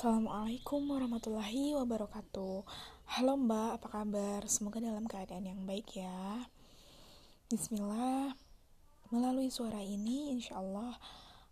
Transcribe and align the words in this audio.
Assalamualaikum 0.00 0.96
warahmatullahi 0.96 1.76
wabarakatuh. 1.76 2.64
Halo 3.04 3.36
mbak, 3.36 3.76
apa 3.76 4.00
kabar? 4.00 4.40
Semoga 4.48 4.80
dalam 4.80 5.04
keadaan 5.04 5.44
yang 5.44 5.60
baik 5.68 5.92
ya. 5.92 6.48
Bismillah. 7.52 8.32
Melalui 9.12 9.52
suara 9.52 9.84
ini, 9.84 10.32
insya 10.32 10.56
Allah 10.56 10.96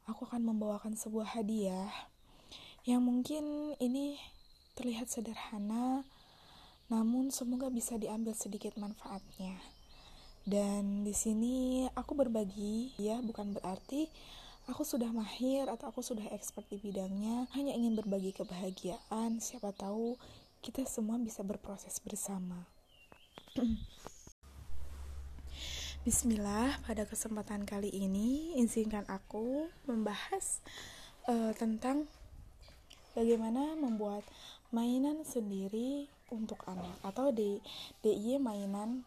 Aku 0.09 0.25
akan 0.25 0.49
membawakan 0.49 0.97
sebuah 0.97 1.37
hadiah 1.37 1.93
Yang 2.89 3.03
mungkin 3.05 3.45
ini 3.85 4.17
terlihat 4.81 5.13
sederhana 5.13 6.09
Namun 6.89 7.29
semoga 7.29 7.69
bisa 7.69 8.01
diambil 8.01 8.33
sedikit 8.33 8.81
manfaatnya. 8.81 9.61
Dan 10.49 11.05
di 11.05 11.13
sini 11.13 11.85
aku 11.93 12.17
berbagi 12.17 12.97
ya 12.97 13.21
bukan 13.21 13.53
berarti 13.53 14.09
aku 14.69 14.85
sudah 14.85 15.09
mahir 15.09 15.65
atau 15.65 15.89
aku 15.89 16.05
sudah 16.05 16.29
expert 16.37 16.69
di 16.69 16.77
bidangnya, 16.77 17.49
hanya 17.57 17.73
ingin 17.73 17.97
berbagi 17.97 18.37
kebahagiaan, 18.37 19.41
siapa 19.41 19.73
tahu 19.73 20.21
kita 20.61 20.85
semua 20.85 21.17
bisa 21.17 21.41
berproses 21.41 21.97
bersama. 22.05 22.69
Bismillah, 26.05 26.85
pada 26.85 27.09
kesempatan 27.09 27.65
kali 27.65 27.89
ini 27.89 28.61
izinkan 28.61 29.09
aku 29.09 29.73
membahas 29.89 30.61
uh, 31.25 31.57
tentang 31.57 32.05
bagaimana 33.17 33.73
membuat 33.73 34.23
mainan 34.69 35.25
sendiri 35.25 36.13
untuk 36.29 36.61
anak 36.69 36.93
atau 37.01 37.33
di 37.33 37.57
DIY 38.05 38.37
mainan 38.37 39.01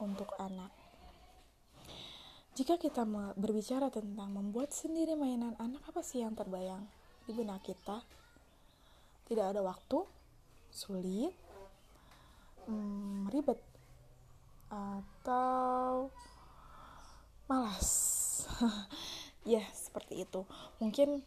untuk 0.00 0.32
anak. 0.40 0.79
Jika 2.60 2.76
kita 2.76 3.08
berbicara 3.40 3.88
tentang 3.88 4.36
membuat 4.36 4.76
sendiri 4.76 5.16
mainan 5.16 5.56
anak, 5.56 5.80
apa 5.88 6.04
sih 6.04 6.20
yang 6.20 6.36
terbayang 6.36 6.84
di 7.24 7.32
benak 7.32 7.64
kita? 7.64 8.04
Tidak 9.24 9.40
ada 9.40 9.64
waktu, 9.64 10.04
sulit, 10.68 11.32
hmm, 12.68 13.32
ribet, 13.32 13.56
atau 14.68 16.12
malas. 17.48 17.88
ya, 19.56 19.64
seperti 19.72 20.28
itu. 20.28 20.44
Mungkin 20.84 21.24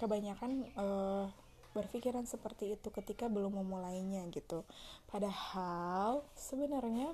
kebanyakan 0.00 0.64
uh, 0.80 1.28
berpikiran 1.76 2.24
seperti 2.24 2.72
itu 2.80 2.88
ketika 2.88 3.28
belum 3.28 3.60
memulainya 3.60 4.24
gitu. 4.32 4.64
Padahal 5.12 6.24
sebenarnya 6.32 7.12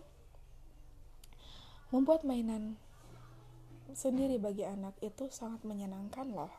membuat 1.90 2.22
mainan 2.22 2.78
sendiri 3.94 4.36
bagi 4.36 4.66
anak 4.66 4.96
itu 5.02 5.28
sangat 5.30 5.62
menyenangkan 5.66 6.28
loh. 6.30 6.52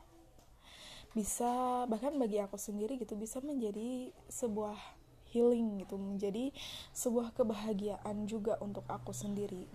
Bisa 1.11 1.83
bahkan 1.91 2.15
bagi 2.15 2.39
aku 2.39 2.55
sendiri 2.55 2.95
gitu 2.95 3.19
bisa 3.19 3.43
menjadi 3.43 4.15
sebuah 4.31 4.79
healing 5.31 5.79
gitu 5.83 5.95
menjadi 5.95 6.51
sebuah 6.91 7.31
kebahagiaan 7.35 8.27
juga 8.27 8.59
untuk 8.59 8.83
aku 8.87 9.11
sendiri. 9.11 9.67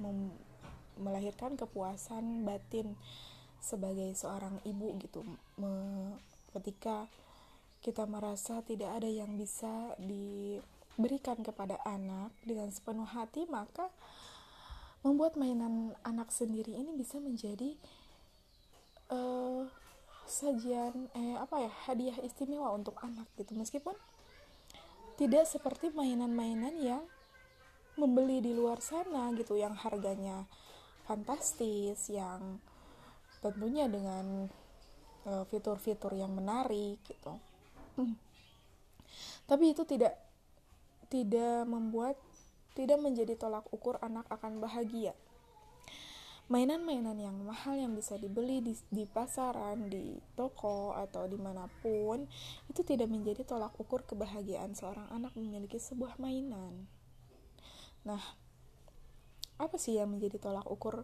Melahirkan 0.96 1.60
kepuasan 1.60 2.48
batin 2.48 2.96
sebagai 3.60 4.12
seorang 4.16 4.60
ibu 4.64 4.96
gitu. 5.00 5.24
Me 5.60 5.72
ketika 6.56 7.04
kita 7.84 8.08
merasa 8.08 8.64
tidak 8.64 8.96
ada 8.96 9.06
yang 9.06 9.36
bisa 9.36 9.92
diberikan 10.00 11.38
kepada 11.44 11.76
anak 11.84 12.32
dengan 12.42 12.72
sepenuh 12.72 13.04
hati 13.04 13.44
maka 13.46 13.92
membuat 15.04 15.36
mainan 15.36 15.92
anak 16.04 16.32
sendiri 16.32 16.72
ini 16.76 16.96
bisa 16.96 17.20
menjadi 17.20 17.76
uh, 19.12 19.68
sajian 20.26 21.06
eh 21.14 21.38
apa 21.38 21.62
ya 21.62 21.72
hadiah 21.86 22.18
istimewa 22.26 22.74
untuk 22.74 22.98
anak 22.98 23.30
gitu 23.38 23.54
meskipun 23.54 23.94
tidak 25.16 25.48
seperti 25.48 25.94
mainan-mainan 25.94 26.74
yang 26.76 27.04
membeli 27.96 28.44
di 28.44 28.52
luar 28.52 28.82
sana 28.84 29.32
gitu 29.32 29.56
yang 29.56 29.72
harganya 29.72 30.44
fantastis 31.08 32.12
yang 32.12 32.60
tentunya 33.40 33.88
dengan 33.88 34.50
eh, 35.24 35.44
fitur-fitur 35.48 36.12
uh, 36.12 36.18
yang 36.20 36.34
menarik 36.36 37.00
gitu 37.06 37.32
hmm. 37.96 38.14
tapi 39.48 39.72
itu 39.72 39.88
tidak 39.88 40.18
tidak 41.08 41.64
membuat 41.64 42.18
tidak 42.76 43.00
menjadi 43.00 43.32
tolak 43.40 43.64
ukur 43.72 43.96
anak 44.04 44.28
akan 44.28 44.60
bahagia. 44.60 45.16
Mainan-mainan 46.46 47.18
yang 47.18 47.34
mahal 47.42 47.74
yang 47.74 47.98
bisa 47.98 48.14
dibeli 48.14 48.62
di, 48.62 48.78
di 48.86 49.02
pasaran, 49.02 49.90
di 49.90 50.14
toko, 50.38 50.94
atau 50.94 51.26
di 51.26 51.34
mana 51.34 51.66
pun, 51.82 52.22
itu 52.70 52.86
tidak 52.86 53.10
menjadi 53.10 53.42
tolak 53.42 53.74
ukur 53.82 54.06
kebahagiaan 54.06 54.70
seorang 54.76 55.10
anak 55.10 55.34
memiliki 55.34 55.80
sebuah 55.82 56.22
mainan. 56.22 56.86
Nah, 58.06 58.22
apa 59.58 59.74
sih 59.74 59.98
yang 59.98 60.14
menjadi 60.14 60.38
tolak 60.38 60.70
ukur 60.70 61.02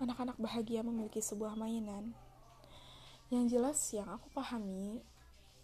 anak-anak 0.00 0.40
bahagia 0.40 0.80
memiliki 0.80 1.20
sebuah 1.20 1.52
mainan? 1.52 2.16
Yang 3.28 3.44
jelas 3.52 3.78
yang 3.92 4.08
aku 4.08 4.32
pahami 4.32 5.04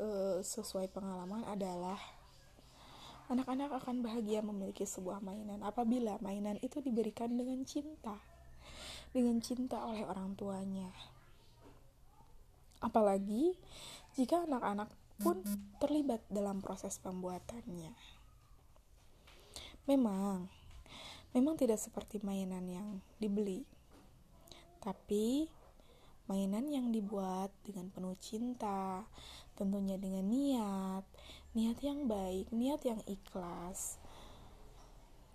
uh, 0.04 0.44
sesuai 0.44 0.92
pengalaman 0.92 1.48
adalah 1.48 2.17
Anak-anak 3.28 3.84
akan 3.84 4.00
bahagia 4.00 4.40
memiliki 4.40 4.88
sebuah 4.88 5.20
mainan 5.20 5.60
apabila 5.60 6.16
mainan 6.24 6.56
itu 6.64 6.80
diberikan 6.80 7.36
dengan 7.36 7.60
cinta, 7.68 8.16
dengan 9.12 9.36
cinta 9.44 9.84
oleh 9.84 10.04
orang 10.08 10.32
tuanya. 10.32 10.88
Apalagi 12.80 13.52
jika 14.16 14.48
anak-anak 14.48 14.88
pun 15.18 15.42
terlibat 15.82 16.22
dalam 16.30 16.62
proses 16.62 16.96
pembuatannya. 17.02 17.90
Memang, 19.90 20.46
memang 21.34 21.54
tidak 21.58 21.82
seperti 21.82 22.22
mainan 22.22 22.64
yang 22.70 22.88
dibeli, 23.18 23.66
tapi 24.78 25.48
mainan 26.28 26.68
yang 26.68 26.92
dibuat 26.92 27.50
dengan 27.64 27.88
penuh 27.90 28.14
cinta, 28.20 29.02
tentunya 29.56 29.96
dengan 29.98 30.28
niat, 30.28 31.04
niat 31.56 31.78
yang 31.80 32.04
baik, 32.04 32.52
niat 32.52 32.84
yang 32.84 33.00
ikhlas 33.08 33.96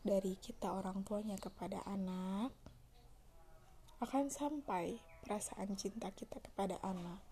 dari 0.04 0.36
kita 0.38 0.70
orang 0.70 1.02
tuanya 1.08 1.40
kepada 1.40 1.80
anak 1.88 2.52
akan 4.04 4.28
sampai 4.28 5.00
perasaan 5.24 5.80
cinta 5.80 6.12
kita 6.12 6.44
kepada 6.44 6.76
anak. 6.84 7.24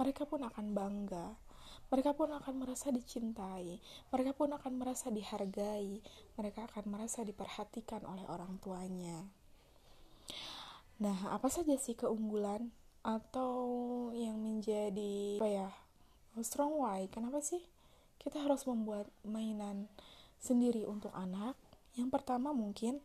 Mereka 0.00 0.24
pun 0.24 0.40
akan 0.42 0.72
bangga. 0.72 1.36
Mereka 1.92 2.16
pun 2.16 2.32
akan 2.32 2.54
merasa 2.56 2.88
dicintai. 2.88 3.78
Mereka 4.10 4.32
pun 4.32 4.50
akan 4.50 4.72
merasa 4.80 5.12
dihargai. 5.12 6.00
Mereka 6.40 6.72
akan 6.72 6.84
merasa 6.88 7.20
diperhatikan 7.20 8.02
oleh 8.08 8.24
orang 8.32 8.56
tuanya. 8.64 9.28
Nah, 11.04 11.36
apa 11.36 11.52
saja 11.52 11.76
sih 11.76 11.92
keunggulan 11.92 12.72
atau 13.06 13.54
yang 14.18 14.34
menjadi 14.42 15.38
apa 15.38 15.46
ya 15.46 15.70
strong 16.42 16.74
why 16.74 17.06
kenapa 17.06 17.38
sih 17.38 17.62
kita 18.26 18.42
harus 18.42 18.66
membuat 18.66 19.06
mainan 19.22 19.86
sendiri 20.42 20.82
untuk 20.82 21.14
anak 21.14 21.54
yang 21.94 22.10
pertama 22.10 22.50
mungkin 22.50 22.98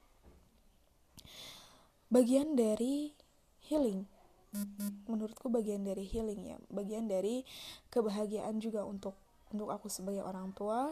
bagian 2.10 2.58
dari 2.58 3.14
healing 3.70 4.10
menurutku 5.08 5.48
bagian 5.48 5.86
dari 5.86 6.04
healing 6.04 6.42
ya 6.52 6.58
bagian 6.68 7.06
dari 7.06 7.46
kebahagiaan 7.94 8.58
juga 8.60 8.84
untuk 8.84 9.16
untuk 9.54 9.70
aku 9.70 9.88
sebagai 9.88 10.26
orang 10.26 10.52
tua 10.58 10.92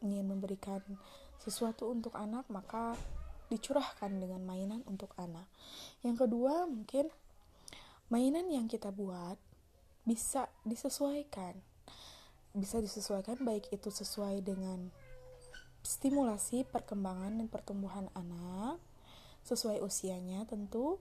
ingin 0.00 0.24
memberikan 0.30 0.80
sesuatu 1.42 1.90
untuk 1.90 2.14
anak 2.14 2.46
maka 2.46 2.94
dicurahkan 3.48 4.12
dengan 4.20 4.44
mainan 4.44 4.84
untuk 4.84 5.12
anak. 5.16 5.48
Yang 6.04 6.28
kedua, 6.28 6.68
mungkin 6.68 7.08
mainan 8.12 8.48
yang 8.52 8.68
kita 8.68 8.92
buat 8.92 9.40
bisa 10.04 10.48
disesuaikan. 10.64 11.56
Bisa 12.58 12.82
disesuaikan 12.82 13.38
baik 13.46 13.70
itu 13.70 13.88
sesuai 13.88 14.42
dengan 14.42 14.90
stimulasi 15.86 16.66
perkembangan 16.66 17.38
dan 17.38 17.46
pertumbuhan 17.46 18.10
anak 18.12 18.82
sesuai 19.46 19.80
usianya 19.80 20.44
tentu 20.44 20.98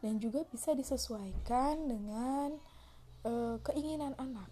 dan 0.00 0.18
juga 0.18 0.42
bisa 0.48 0.72
disesuaikan 0.72 1.86
dengan 1.86 2.56
e, 3.22 3.60
keinginan 3.62 4.16
anak. 4.16 4.48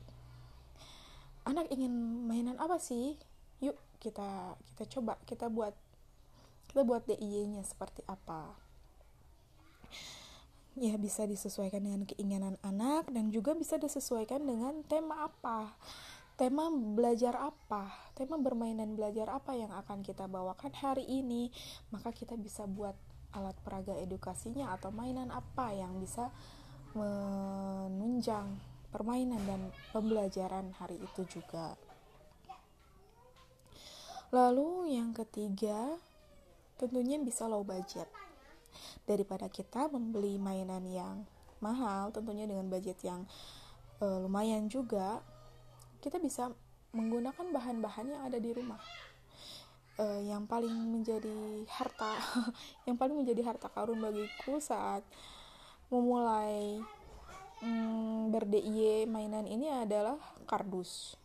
Anak 1.49 1.73
ingin 1.73 1.93
mainan 2.29 2.61
apa 2.61 2.77
sih? 2.77 3.17
Yuk 3.65 3.77
kita 3.99 4.55
kita 4.69 4.85
coba 5.01 5.17
kita 5.25 5.49
buat 5.49 5.73
kita 6.69 6.85
buat 6.85 7.03
DIY-nya 7.09 7.65
seperti 7.65 8.05
apa 8.05 8.53
ya 10.75 10.99
bisa 10.99 11.23
disesuaikan 11.23 11.87
dengan 11.87 12.03
keinginan 12.03 12.59
anak 12.67 13.07
dan 13.15 13.31
juga 13.31 13.55
bisa 13.55 13.79
disesuaikan 13.79 14.43
dengan 14.43 14.83
tema 14.91 15.31
apa 15.31 15.71
tema 16.35 16.67
belajar 16.71 17.39
apa 17.39 18.11
tema 18.19 18.35
bermain 18.43 18.75
dan 18.75 18.99
belajar 18.99 19.31
apa 19.31 19.55
yang 19.55 19.71
akan 19.71 20.03
kita 20.03 20.27
bawakan 20.27 20.75
hari 20.75 21.07
ini 21.07 21.55
maka 21.95 22.11
kita 22.11 22.35
bisa 22.35 22.67
buat 22.67 22.99
alat 23.35 23.55
peraga 23.67 23.95
edukasinya 23.99 24.75
atau 24.75 24.95
mainan 24.95 25.31
apa 25.35 25.75
yang 25.75 25.99
bisa 25.99 26.31
menunjang 26.95 28.55
permainan 28.95 29.43
dan 29.43 29.61
pembelajaran 29.91 30.71
hari 30.79 31.03
itu 31.03 31.27
juga. 31.27 31.75
Lalu 34.31 34.95
yang 34.95 35.11
ketiga, 35.11 35.99
tentunya 36.79 37.19
bisa 37.19 37.51
low 37.51 37.67
budget. 37.67 38.07
Daripada 39.03 39.51
kita 39.51 39.91
membeli 39.91 40.39
mainan 40.39 40.87
yang 40.87 41.27
mahal, 41.59 42.15
tentunya 42.15 42.47
dengan 42.47 42.71
budget 42.71 43.03
yang 43.03 43.27
e, 43.99 44.07
lumayan 44.23 44.71
juga, 44.71 45.19
kita 46.05 46.21
bisa 46.21 46.53
menggunakan 46.93 47.49
bahan-bahan 47.49 48.13
yang 48.13 48.23
ada 48.29 48.37
di 48.37 48.53
rumah. 48.53 48.77
E, 49.97 50.29
yang 50.29 50.45
paling 50.45 50.71
menjadi 50.71 51.65
harta, 51.65 52.21
yang 52.87 53.01
paling 53.01 53.17
menjadi 53.17 53.41
harta 53.41 53.73
karun 53.73 54.05
bagiku 54.05 54.61
saat 54.61 55.01
memulai 55.89 56.85
mm, 57.65 58.29
ber 58.29 58.45
mainan 59.09 59.49
ini 59.49 59.73
adalah 59.73 60.21
kardus. 60.45 61.17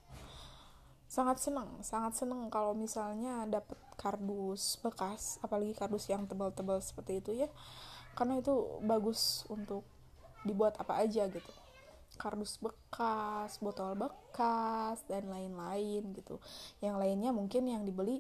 Sangat 1.11 1.43
senang 1.43 1.83
sangat 1.83 2.15
senang 2.15 2.47
kalau 2.47 2.71
misalnya 2.71 3.43
dapat 3.49 3.75
kardus 3.99 4.77
bekas 4.79 5.41
apalagi 5.43 5.73
kardus 5.75 6.07
yang 6.07 6.23
tebal-tebal 6.23 6.79
seperti 6.79 7.19
itu 7.19 7.31
ya. 7.43 7.49
Karena 8.15 8.39
itu 8.39 8.79
bagus 8.85 9.43
untuk 9.51 9.83
dibuat 10.47 10.79
apa 10.79 11.03
aja 11.03 11.27
gitu 11.27 11.51
kardus 12.19 12.59
bekas 12.59 13.63
botol 13.63 13.95
bekas 13.95 14.99
dan 15.07 15.31
lain-lain 15.31 16.11
gitu. 16.11 16.43
Yang 16.83 16.95
lainnya 16.99 17.31
mungkin 17.31 17.71
yang 17.71 17.87
dibeli 17.87 18.19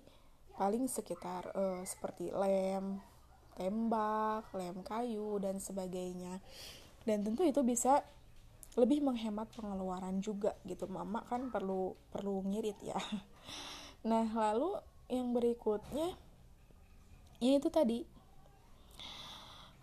paling 0.55 0.87
sekitar 0.87 1.51
uh, 1.51 1.83
seperti 1.83 2.31
lem 2.31 3.03
tembak 3.59 4.47
lem 4.55 4.79
kayu 4.87 5.35
dan 5.43 5.59
sebagainya. 5.59 6.39
Dan 7.03 7.27
tentu 7.27 7.43
itu 7.43 7.59
bisa 7.67 7.99
lebih 8.79 9.03
menghemat 9.03 9.51
pengeluaran 9.51 10.23
juga 10.23 10.55
gitu. 10.63 10.87
Mama 10.87 11.27
kan 11.27 11.51
perlu 11.51 11.99
perlu 12.15 12.47
ngirit 12.47 12.79
ya. 12.79 12.97
Nah 13.99 14.31
lalu 14.31 14.79
yang 15.11 15.35
berikutnya 15.35 16.15
ya 17.43 17.51
itu 17.59 17.67
tadi 17.67 18.07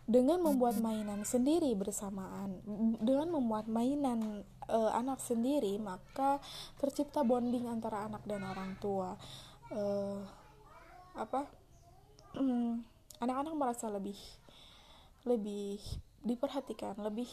dengan 0.06 0.38
membuat 0.38 0.78
mainan 0.78 1.26
sendiri 1.26 1.74
bersamaan 1.74 2.62
dengan 3.02 3.26
membuat 3.34 3.66
mainan 3.66 4.46
e, 4.70 4.78
anak 4.94 5.18
sendiri 5.18 5.82
maka 5.82 6.38
tercipta 6.78 7.26
bonding 7.26 7.66
antara 7.66 8.06
anak 8.06 8.22
dan 8.22 8.46
orang 8.46 8.78
tua. 8.78 9.18
E, 9.74 9.82
apa? 11.18 11.50
Anak-anak 13.18 13.54
merasa 13.58 13.90
lebih 13.90 14.16
lebih 15.26 15.82
diperhatikan 16.22 16.94
lebih 17.02 17.28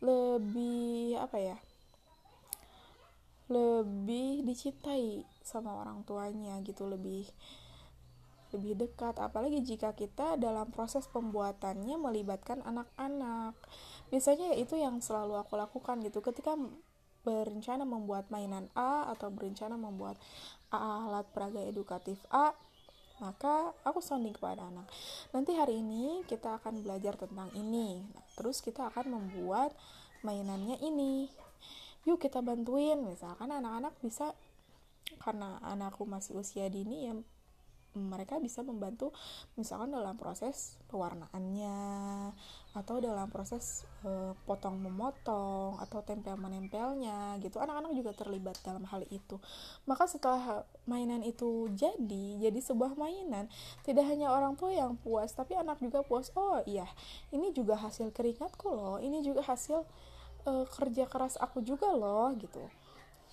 lebih 0.00 1.20
apa 1.20 1.36
ya? 1.36 1.56
Lebih 3.52 4.48
dicintai 4.48 5.26
sama 5.44 5.76
orang 5.76 6.00
tuanya 6.08 6.56
gitu 6.64 6.88
lebih 6.88 7.28
lebih 8.54 8.78
dekat. 8.78 9.18
Apalagi 9.18 9.62
jika 9.62 9.94
kita 9.94 10.36
dalam 10.36 10.70
proses 10.70 11.06
pembuatannya 11.10 11.96
melibatkan 11.98 12.62
anak-anak. 12.66 13.54
Biasanya 14.10 14.54
itu 14.58 14.78
yang 14.78 14.98
selalu 15.02 15.38
aku 15.38 15.54
lakukan 15.58 16.02
gitu. 16.02 16.20
Ketika 16.20 16.58
berencana 17.20 17.84
membuat 17.84 18.32
mainan 18.32 18.72
A 18.72 19.12
atau 19.12 19.28
berencana 19.28 19.76
membuat 19.76 20.16
alat 20.72 21.28
peraga 21.36 21.60
edukatif 21.60 22.16
A 22.32 22.56
maka 23.20 23.76
aku 23.84 24.00
sounding 24.00 24.32
kepada 24.32 24.72
anak. 24.72 24.88
Nanti 25.36 25.52
hari 25.52 25.84
ini 25.84 26.24
kita 26.24 26.56
akan 26.56 26.80
belajar 26.80 27.20
tentang 27.20 27.52
ini. 27.52 28.00
Nah, 28.00 28.24
terus 28.32 28.64
kita 28.64 28.88
akan 28.88 29.12
membuat 29.12 29.76
mainannya 30.24 30.80
ini. 30.80 31.28
Yuk 32.08 32.16
kita 32.16 32.40
bantuin. 32.40 32.96
Misalkan 33.04 33.52
anak-anak 33.52 33.92
bisa 34.00 34.32
karena 35.20 35.60
anakku 35.60 36.08
masih 36.08 36.40
usia 36.40 36.72
dini 36.72 37.12
ya 37.12 37.14
mereka 37.98 38.38
bisa 38.38 38.62
membantu 38.62 39.10
misalkan 39.58 39.90
dalam 39.90 40.14
proses 40.14 40.78
pewarnaannya 40.86 41.78
atau 42.70 43.02
dalam 43.02 43.26
proses 43.26 43.82
e, 44.06 44.30
potong 44.46 44.78
memotong 44.78 45.74
atau 45.82 45.98
tempel 46.06 46.38
menempelnya 46.38 47.34
gitu. 47.42 47.58
Anak-anak 47.58 47.90
juga 47.98 48.14
terlibat 48.14 48.54
dalam 48.62 48.86
hal 48.86 49.02
itu. 49.10 49.42
Maka 49.90 50.06
setelah 50.06 50.62
mainan 50.86 51.26
itu 51.26 51.66
jadi 51.74 52.38
jadi 52.38 52.60
sebuah 52.62 52.94
mainan 52.94 53.50
tidak 53.82 54.06
hanya 54.06 54.30
orang 54.30 54.54
tua 54.54 54.70
yang 54.70 54.94
puas 54.94 55.34
tapi 55.34 55.58
anak 55.58 55.82
juga 55.82 56.06
puas 56.06 56.30
oh 56.38 56.62
iya 56.66 56.86
ini 57.34 57.50
juga 57.50 57.74
hasil 57.74 58.14
keringatku 58.14 58.70
loh 58.70 58.96
ini 59.02 59.22
juga 59.26 59.42
hasil 59.42 59.82
e, 60.46 60.52
kerja 60.78 61.10
keras 61.10 61.34
aku 61.42 61.58
juga 61.66 61.90
loh 61.90 62.30
gitu. 62.38 62.62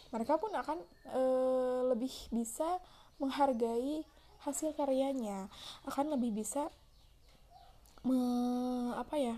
Mereka 0.10 0.40
pun 0.42 0.50
akan 0.50 0.78
e, 1.14 1.22
lebih 1.94 2.14
bisa 2.34 2.82
menghargai 3.22 4.06
hasil 4.46 4.74
karyanya 4.78 5.50
akan 5.88 6.14
lebih 6.18 6.44
bisa 6.44 6.70
me, 8.06 8.20
apa 8.94 9.16
ya 9.18 9.36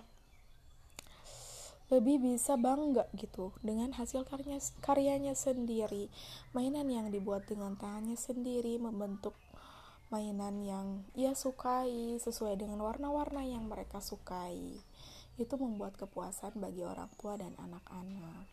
lebih 1.90 2.22
bisa 2.22 2.54
bangga 2.54 3.10
gitu 3.18 3.50
dengan 3.66 3.90
hasil 3.98 4.22
karyanya, 4.30 4.62
karyanya 4.86 5.34
sendiri. 5.34 6.06
Mainan 6.54 6.86
yang 6.86 7.10
dibuat 7.10 7.50
dengan 7.50 7.74
tangannya 7.82 8.14
sendiri 8.14 8.78
membentuk 8.78 9.34
mainan 10.14 10.62
yang 10.62 10.88
ia 11.18 11.34
sukai 11.34 12.22
sesuai 12.22 12.62
dengan 12.62 12.78
warna-warna 12.86 13.42
yang 13.42 13.66
mereka 13.66 14.06
sukai. 14.06 14.78
Itu 15.42 15.58
membuat 15.58 15.98
kepuasan 15.98 16.62
bagi 16.62 16.86
orang 16.86 17.10
tua 17.18 17.42
dan 17.42 17.58
anak-anak. 17.58 18.46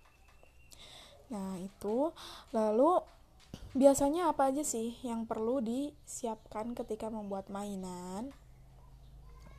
Nah 1.28 1.60
itu. 1.60 2.12
Lalu 2.56 3.04
biasanya 3.76 4.32
apa 4.32 4.48
aja 4.48 4.64
sih 4.64 4.96
yang 5.04 5.28
perlu 5.28 5.60
disiapkan 5.60 6.72
ketika 6.72 7.12
membuat 7.12 7.52
mainan? 7.52 8.32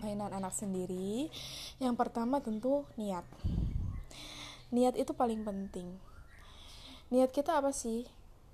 Mainan 0.02 0.34
anak 0.34 0.54
sendiri. 0.54 1.30
Yang 1.78 1.96
pertama 1.98 2.42
tentu 2.42 2.86
niat. 2.98 3.26
Niat 4.74 4.98
itu 4.98 5.14
paling 5.14 5.46
penting. 5.46 5.98
Niat 7.14 7.32
kita 7.32 7.62
apa 7.62 7.72
sih 7.72 8.06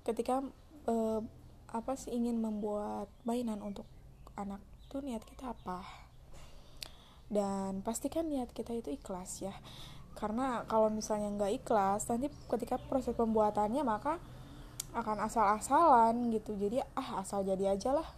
ketika 0.04 0.44
eh, 0.86 1.20
apa 1.74 1.92
sih 1.98 2.14
ingin 2.14 2.38
membuat 2.38 3.10
mainan 3.26 3.60
untuk 3.64 3.88
anak? 4.38 4.62
Itu 4.86 5.02
niat 5.02 5.26
kita 5.26 5.52
apa? 5.52 5.82
Dan 7.26 7.82
pastikan 7.82 8.30
niat 8.30 8.52
kita 8.52 8.76
itu 8.76 8.94
ikhlas 8.94 9.42
ya. 9.42 9.54
Karena 10.14 10.62
kalau 10.70 10.86
misalnya 10.92 11.34
nggak 11.34 11.64
ikhlas 11.64 12.06
nanti 12.06 12.30
ketika 12.46 12.78
proses 12.78 13.18
pembuatannya 13.18 13.82
maka 13.82 14.22
akan 14.94 15.26
asal-asalan 15.26 16.30
gitu. 16.30 16.54
Jadi 16.54 16.80
ah 16.94 17.20
asal 17.20 17.42
jadi 17.42 17.74
aja 17.74 17.90
lah. 17.92 18.08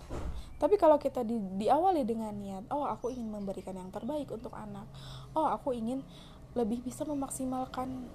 Tapi 0.57 0.81
kalau 0.81 0.97
kita 0.97 1.21
di, 1.21 1.37
diawali 1.37 2.05
dengan 2.05 2.33
niat 2.33 2.69
oh 2.73 2.85
aku 2.89 3.13
ingin 3.13 3.29
memberikan 3.29 3.77
yang 3.77 3.89
terbaik 3.93 4.29
untuk 4.33 4.53
anak. 4.53 4.89
Oh 5.33 5.49
aku 5.49 5.73
ingin 5.73 6.05
lebih 6.57 6.81
bisa 6.81 7.05
memaksimalkan 7.05 8.09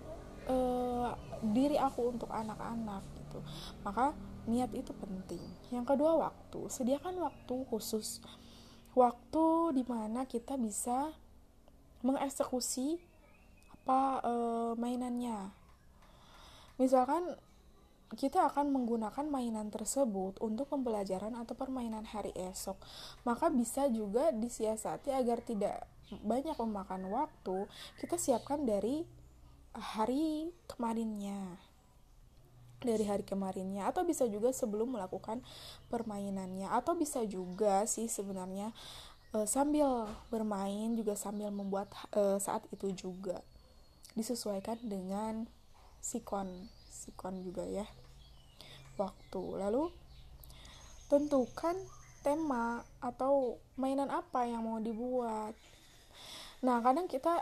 uh, 0.49 1.13
diri 1.41 1.77
aku 1.77 2.13
untuk 2.13 2.29
anak-anak 2.33 3.05
gitu. 3.17 3.39
Maka 3.85 4.17
niat 4.49 4.73
itu 4.73 4.93
penting. 4.97 5.41
Yang 5.69 5.93
kedua 5.93 6.17
waktu. 6.17 6.69
Sediakan 6.69 7.21
waktu 7.21 7.55
khusus. 7.69 8.21
Waktu 8.97 9.77
di 9.77 9.83
mana 9.85 10.25
kita 10.25 10.57
bisa 10.57 11.13
mengeksekusi 12.01 12.97
apa 13.81 14.21
uh, 14.25 14.71
mainannya. 14.77 15.53
Misalkan 16.81 17.37
kita 18.11 18.51
akan 18.51 18.75
menggunakan 18.75 19.23
mainan 19.23 19.71
tersebut 19.71 20.35
untuk 20.43 20.67
pembelajaran 20.67 21.31
atau 21.39 21.55
permainan 21.55 22.03
hari 22.03 22.35
esok. 22.35 22.75
Maka 23.23 23.47
bisa 23.47 23.87
juga 23.87 24.35
disiasati 24.35 25.15
agar 25.15 25.39
tidak 25.39 25.87
banyak 26.19 26.59
memakan 26.59 27.07
waktu, 27.07 27.71
kita 28.03 28.19
siapkan 28.19 28.67
dari 28.67 29.07
hari 29.71 30.51
kemarinnya. 30.67 31.55
Dari 32.81 33.05
hari 33.05 33.23
kemarinnya 33.23 33.87
atau 33.87 34.03
bisa 34.03 34.25
juga 34.27 34.49
sebelum 34.51 34.97
melakukan 34.97 35.39
permainannya 35.87 36.67
atau 36.67 36.97
bisa 36.97 37.21
juga 37.29 37.85
sih 37.85 38.09
sebenarnya 38.09 38.73
e, 39.37 39.45
sambil 39.45 40.09
bermain 40.33 40.97
juga 40.97 41.13
sambil 41.13 41.53
membuat 41.53 41.93
e, 42.09 42.41
saat 42.41 42.65
itu 42.73 42.89
juga 42.97 43.45
disesuaikan 44.17 44.81
dengan 44.81 45.45
sikon 46.01 46.73
sikon 46.89 47.45
juga 47.45 47.69
ya 47.69 47.85
waktu. 48.99 49.43
Lalu 49.59 49.91
tentukan 51.11 51.75
tema 52.21 52.85
atau 53.01 53.59
mainan 53.75 54.07
apa 54.07 54.45
yang 54.47 54.63
mau 54.63 54.79
dibuat. 54.79 55.57
Nah 56.61 56.79
kadang 56.79 57.09
kita 57.09 57.41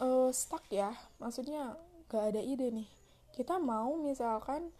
uh, 0.00 0.30
stuck 0.32 0.64
ya. 0.72 0.90
Maksudnya 1.20 1.76
gak 2.08 2.34
ada 2.34 2.40
ide 2.42 2.72
nih. 2.72 2.88
Kita 3.36 3.60
mau 3.60 3.94
misalkan 4.00 4.72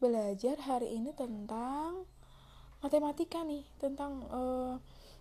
belajar 0.00 0.56
hari 0.64 0.96
ini 0.96 1.12
tentang 1.12 2.08
matematika 2.80 3.44
nih 3.44 3.62
tentang 3.76 4.24
uh, 4.32 4.80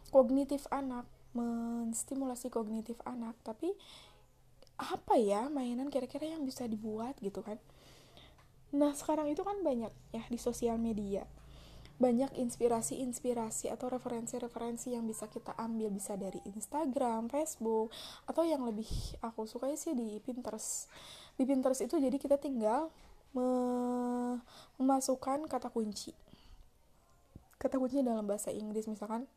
kognitif 0.09 0.63
anak 0.71 1.03
menstimulasi 1.35 2.49
kognitif 2.49 2.97
anak. 3.05 3.35
Tapi 3.43 3.75
apa 4.79 5.19
ya 5.19 5.51
mainan 5.51 5.91
kira-kira 5.91 6.23
yang 6.23 6.47
bisa 6.47 6.63
dibuat 6.63 7.19
gitu 7.19 7.43
kan 7.43 7.59
nah 8.69 8.93
sekarang 8.93 9.31
itu 9.31 9.41
kan 9.41 9.61
banyak 9.65 9.89
ya 10.13 10.23
di 10.29 10.37
sosial 10.37 10.77
media 10.77 11.25
banyak 11.99 12.31
inspirasi-inspirasi 12.39 13.67
atau 13.67 13.91
referensi-referensi 13.91 14.95
yang 14.95 15.03
bisa 15.03 15.27
kita 15.27 15.51
ambil 15.59 15.91
bisa 15.91 16.15
dari 16.15 16.39
Instagram, 16.47 17.27
Facebook 17.27 17.91
atau 18.23 18.47
yang 18.47 18.63
lebih 18.63 18.87
aku 19.19 19.43
suka 19.43 19.67
sih 19.75 19.91
di 19.91 20.23
Pinterest. 20.23 20.87
Di 21.35 21.43
Pinterest 21.43 21.83
itu 21.83 21.99
jadi 21.99 22.15
kita 22.15 22.39
tinggal 22.39 22.87
memasukkan 24.79 25.45
kata 25.51 25.67
kunci. 25.69 26.15
Kata 27.59 27.75
kuncinya 27.75 28.15
dalam 28.15 28.23
bahasa 28.23 28.49
Inggris 28.55 28.87
misalkan 28.87 29.27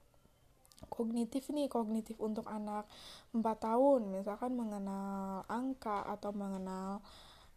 kognitif 0.87 1.51
nih, 1.51 1.67
kognitif 1.67 2.15
untuk 2.23 2.47
anak 2.47 2.87
4 3.35 3.43
tahun 3.59 4.07
misalkan 4.07 4.55
mengenal 4.55 5.43
angka 5.51 6.07
atau 6.07 6.31
mengenal 6.31 7.03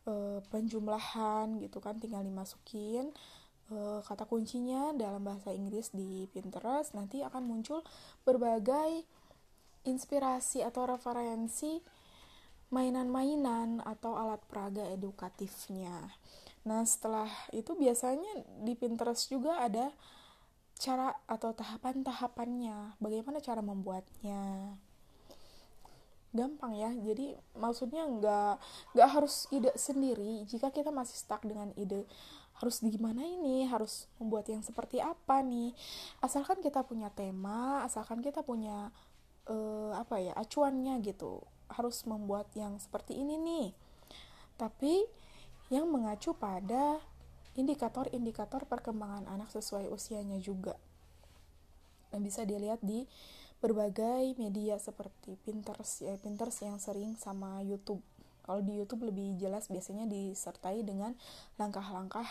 e, 0.06 0.40
penjumlahan 0.48 1.60
gitu 1.60 1.82
kan 1.82 1.98
tinggal 2.00 2.22
dimasukin 2.22 3.12
uh, 3.74 4.02
kata 4.06 4.30
kuncinya 4.30 4.94
dalam 4.94 5.26
bahasa 5.26 5.54
Inggris 5.54 5.94
di 5.94 6.30
Pinterest 6.30 6.94
nanti 6.94 7.26
akan 7.26 7.44
muncul 7.46 7.82
berbagai 8.26 9.06
inspirasi 9.86 10.66
atau 10.66 10.90
referensi 10.90 11.82
mainan-mainan 12.74 13.80
atau 13.86 14.18
alat 14.18 14.42
peraga 14.50 14.90
edukatifnya. 14.90 16.10
Nah, 16.66 16.82
setelah 16.82 17.30
itu 17.54 17.78
biasanya 17.78 18.42
di 18.66 18.74
Pinterest 18.74 19.30
juga 19.30 19.62
ada 19.62 19.94
cara 20.76 21.14
atau 21.30 21.54
tahapan-tahapannya, 21.54 22.98
bagaimana 22.98 23.38
cara 23.38 23.62
membuatnya. 23.62 24.74
Gampang 26.36 26.76
ya, 26.76 26.92
jadi 26.92 27.40
maksudnya 27.56 28.04
nggak 28.04 28.56
nggak 28.92 29.10
harus 29.10 29.48
ide 29.56 29.72
sendiri. 29.80 30.44
Jika 30.52 30.68
kita 30.70 30.92
masih 30.92 31.16
stuck 31.16 31.42
dengan 31.48 31.72
ide 31.80 32.04
harus 32.60 32.80
gimana 32.84 33.24
ini? 33.24 33.68
Harus 33.68 34.08
membuat 34.20 34.48
yang 34.48 34.64
seperti 34.64 35.00
apa 35.04 35.44
nih? 35.44 35.76
Asalkan 36.24 36.60
kita 36.60 36.84
punya 36.84 37.12
tema 37.12 37.84
asalkan 37.88 38.24
kita 38.24 38.44
punya 38.44 38.92
uh, 39.48 39.92
apa 39.96 40.20
ya 40.20 40.34
acuannya 40.36 41.00
gitu. 41.04 41.44
Harus 41.72 42.04
membuat 42.08 42.52
yang 42.56 42.80
seperti 42.80 43.20
ini 43.20 43.36
nih. 43.40 43.68
Tapi 44.56 45.04
yang 45.74 45.90
mengacu 45.90 46.32
pada 46.38 47.02
indikator-indikator 47.56 48.68
perkembangan 48.68 49.28
anak 49.32 49.52
sesuai 49.52 49.92
usianya 49.92 50.40
juga. 50.40 50.76
Dan 52.12 52.24
bisa 52.24 52.48
dilihat 52.48 52.80
di 52.80 53.04
berbagai 53.66 54.38
media 54.38 54.78
seperti 54.78 55.42
Pinterest 55.42 56.06
ya 56.06 56.14
Pinterest 56.22 56.62
yang 56.62 56.78
sering 56.78 57.18
sama 57.18 57.66
YouTube 57.66 58.06
kalau 58.46 58.62
di 58.62 58.78
YouTube 58.78 59.10
lebih 59.10 59.42
jelas 59.42 59.66
biasanya 59.66 60.06
disertai 60.06 60.86
dengan 60.86 61.18
langkah-langkah 61.58 62.30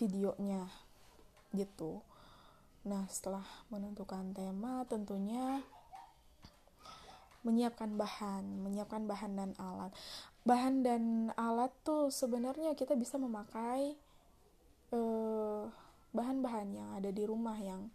videonya 0.00 0.64
gitu. 1.52 2.00
Nah, 2.88 3.04
setelah 3.12 3.44
menentukan 3.68 4.32
tema 4.32 4.88
tentunya 4.88 5.60
menyiapkan 7.44 7.92
bahan, 8.00 8.44
menyiapkan 8.64 9.04
bahan 9.04 9.32
dan 9.36 9.50
alat. 9.60 9.92
Bahan 10.48 10.80
dan 10.80 11.02
alat 11.36 11.76
tuh 11.84 12.08
sebenarnya 12.08 12.72
kita 12.72 12.96
bisa 12.96 13.20
memakai 13.20 14.00
eh, 14.96 15.62
bahan-bahan 16.16 16.68
yang 16.72 16.88
ada 16.96 17.12
di 17.12 17.24
rumah 17.28 17.56
yang 17.60 17.92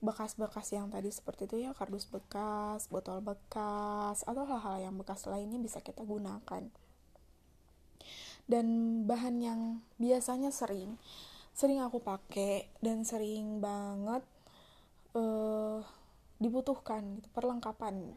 bekas-bekas 0.00 0.72
yang 0.72 0.88
tadi 0.88 1.12
seperti 1.12 1.44
itu 1.44 1.56
ya 1.60 1.76
kardus 1.76 2.08
bekas, 2.08 2.88
botol 2.88 3.20
bekas 3.20 4.24
atau 4.24 4.48
hal-hal 4.48 4.80
yang 4.80 4.96
bekas 4.96 5.28
lainnya 5.28 5.60
bisa 5.60 5.84
kita 5.84 6.00
gunakan. 6.00 6.64
Dan 8.48 8.66
bahan 9.06 9.36
yang 9.44 9.60
biasanya 10.00 10.50
sering 10.50 10.96
sering 11.52 11.84
aku 11.84 12.00
pakai 12.00 12.72
dan 12.80 13.04
sering 13.04 13.60
banget 13.60 14.24
uh, 15.12 15.84
dibutuhkan 16.40 17.20
gitu 17.20 17.28
perlengkapan 17.36 18.16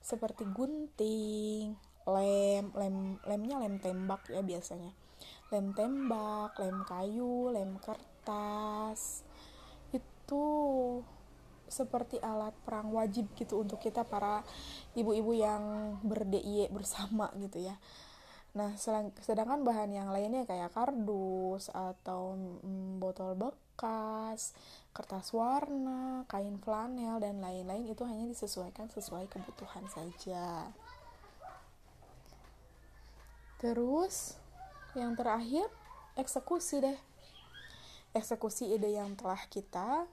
seperti 0.00 0.48
gunting, 0.48 1.76
lem, 2.08 2.72
lem 2.72 3.20
lemnya 3.28 3.60
lem 3.60 3.76
tembak 3.76 4.24
ya 4.32 4.40
biasanya. 4.40 4.96
Lem 5.52 5.76
tembak, 5.76 6.56
lem 6.56 6.80
kayu, 6.88 7.52
lem 7.52 7.76
kertas. 7.76 9.20
Itu 9.92 10.44
seperti 11.68 12.18
alat 12.18 12.52
perang 12.64 12.90
wajib 12.90 13.30
gitu 13.36 13.62
untuk 13.62 13.78
kita 13.78 14.02
para 14.04 14.42
ibu-ibu 14.96 15.32
yang 15.36 15.62
ber 16.02 16.24
bersama 16.72 17.30
gitu 17.44 17.62
ya. 17.62 17.76
Nah, 18.56 18.74
sedangkan 19.22 19.62
bahan 19.62 19.92
yang 19.92 20.08
lainnya 20.10 20.42
kayak 20.48 20.72
kardus 20.72 21.70
atau 21.70 22.34
mm, 22.34 22.98
botol 22.98 23.36
bekas, 23.38 24.56
kertas 24.90 25.30
warna, 25.36 26.26
kain 26.26 26.58
flanel 26.58 27.20
dan 27.22 27.38
lain-lain 27.38 27.86
itu 27.86 28.02
hanya 28.08 28.26
disesuaikan 28.26 28.90
sesuai 28.90 29.30
kebutuhan 29.30 29.86
saja. 29.92 30.74
Terus 33.62 34.34
yang 34.98 35.14
terakhir 35.14 35.68
eksekusi 36.18 36.82
deh. 36.82 36.98
Eksekusi 38.16 38.74
ide 38.74 38.90
yang 38.96 39.14
telah 39.14 39.38
kita 39.46 40.08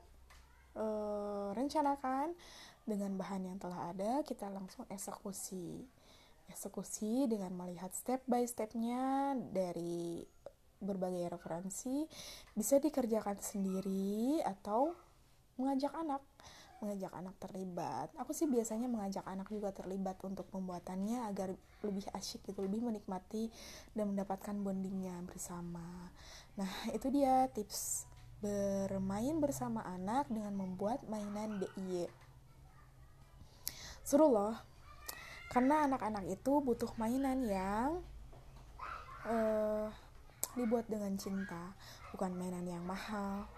uh, 0.76 1.56
rencanakan. 1.56 2.36
Dengan 2.86 3.18
bahan 3.18 3.50
yang 3.50 3.58
telah 3.58 3.90
ada 3.90 4.22
kita 4.22 4.46
langsung 4.54 4.86
eksekusi. 4.94 5.82
Eksekusi 6.46 7.26
dengan 7.26 7.58
melihat 7.58 7.90
step 7.90 8.22
by 8.30 8.46
stepnya 8.46 9.34
dari 9.34 10.22
berbagai 10.78 11.34
referensi. 11.34 12.06
Bisa 12.54 12.78
dikerjakan 12.78 13.42
sendiri 13.42 14.38
atau 14.46 14.94
mengajak 15.58 15.98
anak. 15.98 16.22
Mengajak 16.84 17.10
anak 17.18 17.36
terlibat. 17.42 18.14
Aku 18.22 18.38
sih 18.38 18.46
biasanya 18.46 18.86
mengajak 18.86 19.26
anak 19.26 19.50
juga 19.50 19.74
terlibat 19.74 20.22
untuk 20.22 20.46
pembuatannya 20.54 21.26
agar 21.26 21.58
lebih 21.82 22.06
asyik 22.14 22.46
gitu 22.50 22.66
lebih 22.66 22.82
menikmati 22.86 23.50
dan 23.98 24.14
mendapatkan 24.14 24.54
bondingnya 24.62 25.26
bersama. 25.26 26.14
Nah 26.58 26.70
itu 26.94 27.10
dia 27.10 27.50
tips 27.50 28.06
bermain 28.46 29.42
bersama 29.42 29.82
anak 29.82 30.30
dengan 30.30 30.54
membuat 30.54 31.02
mainan 31.10 31.58
DIY. 31.58 32.06
Seru 34.06 34.30
loh, 34.30 34.54
karena 35.50 35.90
anak-anak 35.90 36.30
itu 36.30 36.62
butuh 36.62 36.94
mainan 37.02 37.42
yang 37.50 38.06
uh, 39.26 39.90
dibuat 40.54 40.86
dengan 40.86 41.18
cinta, 41.18 41.74
bukan 42.14 42.38
mainan 42.38 42.70
yang 42.70 42.86
mahal. 42.86 43.50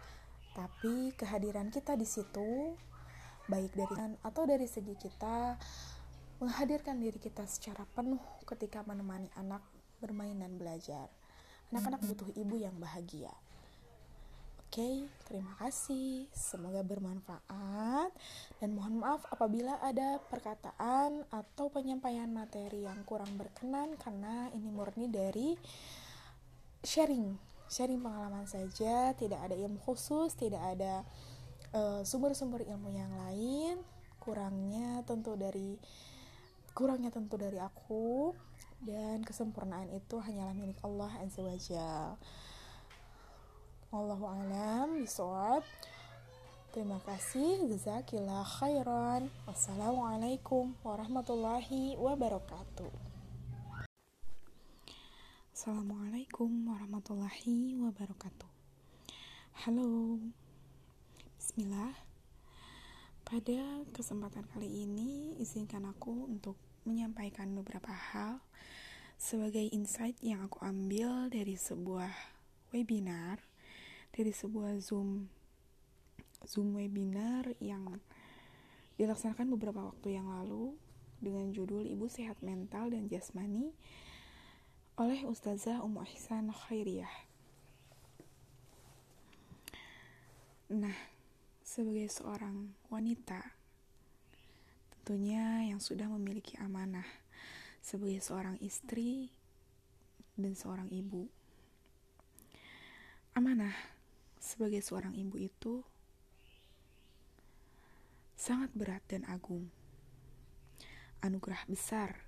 Tapi 0.55 1.11
kehadiran 1.19 1.67
kita 1.67 1.99
di 1.99 2.07
situ, 2.07 2.71
baik 3.51 3.75
dari 3.75 4.15
atau 4.23 4.43
dari 4.47 4.71
segi 4.71 4.95
kita, 4.95 5.59
menghadirkan 6.39 6.95
diri 7.03 7.19
kita 7.19 7.43
secara 7.43 7.83
penuh 7.91 8.23
ketika 8.47 8.87
menemani 8.87 9.27
anak 9.35 9.61
bermain 9.99 10.39
dan 10.39 10.55
belajar. 10.55 11.11
Anak-anak 11.75 12.07
butuh 12.07 12.31
ibu 12.39 12.55
yang 12.55 12.79
bahagia. 12.79 13.35
Oke, 14.67 15.07
terima 15.23 15.55
kasih. 15.63 16.27
Semoga 16.35 16.83
bermanfaat 16.83 18.11
dan 18.59 18.69
mohon 18.75 18.99
maaf 18.99 19.23
apabila 19.31 19.79
ada 19.79 20.19
perkataan 20.27 21.23
atau 21.31 21.71
penyampaian 21.71 22.27
materi 22.27 22.83
yang 22.83 22.99
kurang 23.07 23.39
berkenan 23.39 23.95
karena 23.95 24.51
ini 24.51 24.67
murni 24.67 25.07
dari 25.07 25.55
sharing, 26.83 27.31
sharing 27.71 28.03
pengalaman 28.03 28.43
saja, 28.43 29.15
tidak 29.15 29.39
ada 29.39 29.55
ilmu 29.55 29.79
khusus, 29.87 30.35
tidak 30.35 30.59
ada 30.59 31.07
eh, 31.71 32.03
sumber-sumber 32.03 32.67
uh, 32.67 32.71
ilmu 32.75 32.91
yang 32.91 33.15
lain. 33.23 33.79
Kurangnya 34.19 34.99
tentu 35.07 35.39
dari 35.39 35.79
kurangnya 36.75 37.07
tentu 37.07 37.39
dari 37.39 37.55
aku 37.55 38.35
dan 38.83 39.23
kesempurnaan 39.23 39.95
itu 39.95 40.19
hanyalah 40.19 40.51
milik 40.51 40.75
Allah 40.83 41.23
Azza 41.23 41.39
wa 41.39 41.55
Jalla. 41.55 42.19
Wallahu 43.87 44.27
alam 44.27 44.99
bisawab. 44.99 45.63
Terima 46.75 46.99
kasih. 47.07 47.71
Jazakillah 47.71 48.43
khairan. 48.43 49.31
Wassalamualaikum 49.47 50.75
warahmatullahi 50.83 51.95
wabarakatuh. 51.95 52.91
Assalamualaikum 55.55 56.51
warahmatullahi 56.67 57.79
wabarakatuh. 57.79 58.51
Halo. 59.63 60.19
Bismillah. 61.39 61.95
Pada 63.23 63.87
kesempatan 63.95 64.43
kali 64.51 64.83
ini, 64.83 65.39
izinkan 65.39 65.87
aku 65.87 66.27
untuk 66.27 66.59
menyampaikan 66.83 67.55
beberapa 67.55 67.95
hal 67.95 68.43
sebagai 69.15 69.63
insight 69.71 70.19
yang 70.19 70.43
aku 70.43 70.59
ambil 70.67 71.31
dari 71.31 71.55
sebuah 71.55 72.11
webinar 72.75 73.46
dari 74.13 74.31
sebuah 74.31 74.77
Zoom 74.83 75.27
Zoom 76.45 76.77
webinar 76.77 77.49
yang 77.59 77.97
dilaksanakan 78.97 79.53
beberapa 79.57 79.93
waktu 79.93 80.17
yang 80.17 80.29
lalu 80.29 80.73
dengan 81.17 81.49
judul 81.49 81.85
Ibu 81.85 82.05
Sehat 82.09 82.41
Mental 82.45 82.93
dan 82.93 83.09
Jasmani 83.09 83.73
oleh 84.97 85.21
Ustazah 85.25 85.81
Umu 85.85 86.01
Ihsan 86.05 86.49
Khairiyah. 86.49 87.13
Nah, 90.73 90.97
sebagai 91.61 92.09
seorang 92.09 92.73
wanita, 92.89 93.39
tentunya 94.91 95.69
yang 95.69 95.79
sudah 95.79 96.09
memiliki 96.09 96.57
amanah 96.59 97.05
sebagai 97.79 98.19
seorang 98.19 98.59
istri 98.59 99.31
dan 100.35 100.53
seorang 100.57 100.91
ibu. 100.91 101.29
Amanah 103.37 103.96
sebagai 104.39 104.81
seorang 104.81 105.13
ibu 105.17 105.37
itu 105.37 105.81
sangat 108.37 108.69
berat 108.77 109.03
dan 109.09 109.25
agung. 109.25 109.67
Anugerah 111.25 111.65
besar 111.65 112.27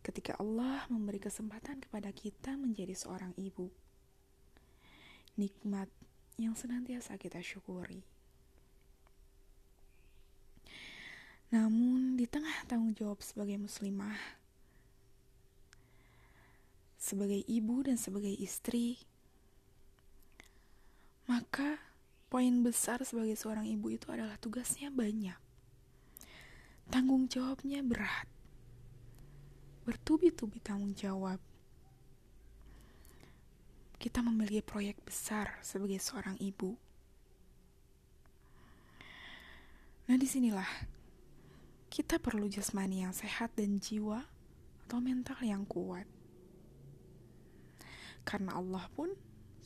ketika 0.00 0.36
Allah 0.40 0.84
memberi 0.88 1.20
kesempatan 1.20 1.80
kepada 1.80 2.12
kita 2.12 2.56
menjadi 2.56 2.92
seorang 2.92 3.32
ibu. 3.36 3.72
Nikmat 5.40 5.88
yang 6.36 6.56
senantiasa 6.56 7.16
kita 7.16 7.40
syukuri. 7.40 8.04
Namun, 11.50 12.14
di 12.14 12.30
tengah 12.30 12.54
tanggung 12.70 12.94
jawab 12.94 13.18
sebagai 13.26 13.58
muslimah, 13.58 14.38
sebagai 16.94 17.42
ibu 17.50 17.82
dan 17.82 17.98
sebagai 17.98 18.30
istri, 18.38 19.02
maka 21.30 21.78
poin 22.26 22.66
besar 22.66 22.98
sebagai 23.06 23.38
seorang 23.38 23.70
ibu 23.70 23.86
itu 23.94 24.10
adalah 24.10 24.34
tugasnya 24.42 24.90
banyak. 24.90 25.38
Tanggung 26.90 27.30
jawabnya 27.30 27.86
berat 27.86 28.26
bertubi-tubi 29.90 30.62
tanggung 30.62 30.94
jawab. 30.94 31.42
Kita 33.98 34.22
memiliki 34.22 34.62
proyek 34.64 35.02
besar 35.02 35.60
sebagai 35.60 35.98
seorang 36.00 36.38
ibu. 36.40 36.78
Nah, 40.08 40.16
di 40.16 40.30
sinilah 40.30 40.70
kita 41.90 42.22
perlu 42.22 42.46
jasmani 42.46 43.02
yang 43.02 43.10
sehat 43.10 43.52
dan 43.58 43.82
jiwa 43.82 44.24
atau 44.86 44.98
mental 45.02 45.42
yang 45.42 45.66
kuat. 45.66 46.06
Karena 48.24 48.56
Allah 48.56 48.86
pun 48.94 49.10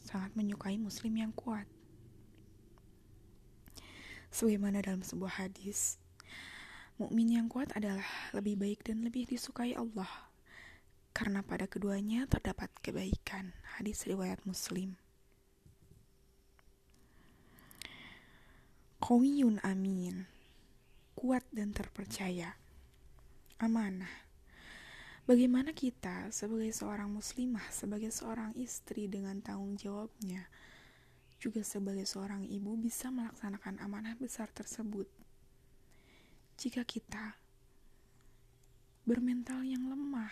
sangat 0.04 0.30
menyukai 0.36 0.76
muslim 0.76 1.16
yang 1.16 1.32
kuat. 1.32 1.66
Sebagaimana 4.30 4.84
dalam 4.84 5.00
sebuah 5.00 5.42
hadis, 5.42 5.98
Mukmin 6.94 7.26
yang 7.26 7.50
kuat 7.50 7.74
adalah 7.74 8.06
lebih 8.30 8.54
baik 8.54 8.86
dan 8.86 9.02
lebih 9.02 9.26
disukai 9.26 9.74
Allah, 9.74 10.30
karena 11.10 11.42
pada 11.42 11.66
keduanya 11.66 12.22
terdapat 12.30 12.70
kebaikan. 12.86 13.50
Hadis 13.74 14.06
riwayat 14.06 14.38
Muslim. 14.46 14.94
Qawiyun 19.02 19.58
amin, 19.66 20.30
kuat 21.18 21.42
dan 21.50 21.74
terpercaya, 21.74 22.54
amanah. 23.58 24.23
Bagaimana 25.24 25.72
kita 25.72 26.28
sebagai 26.28 26.68
seorang 26.68 27.08
muslimah, 27.08 27.64
sebagai 27.72 28.12
seorang 28.12 28.52
istri 28.60 29.08
dengan 29.08 29.40
tanggung 29.40 29.72
jawabnya, 29.72 30.44
juga 31.40 31.64
sebagai 31.64 32.04
seorang 32.04 32.44
ibu 32.44 32.76
bisa 32.76 33.08
melaksanakan 33.08 33.80
amanah 33.80 34.20
besar 34.20 34.52
tersebut? 34.52 35.08
Jika 36.60 36.84
kita 36.84 37.40
bermental 39.08 39.64
yang 39.64 39.88
lemah, 39.88 40.28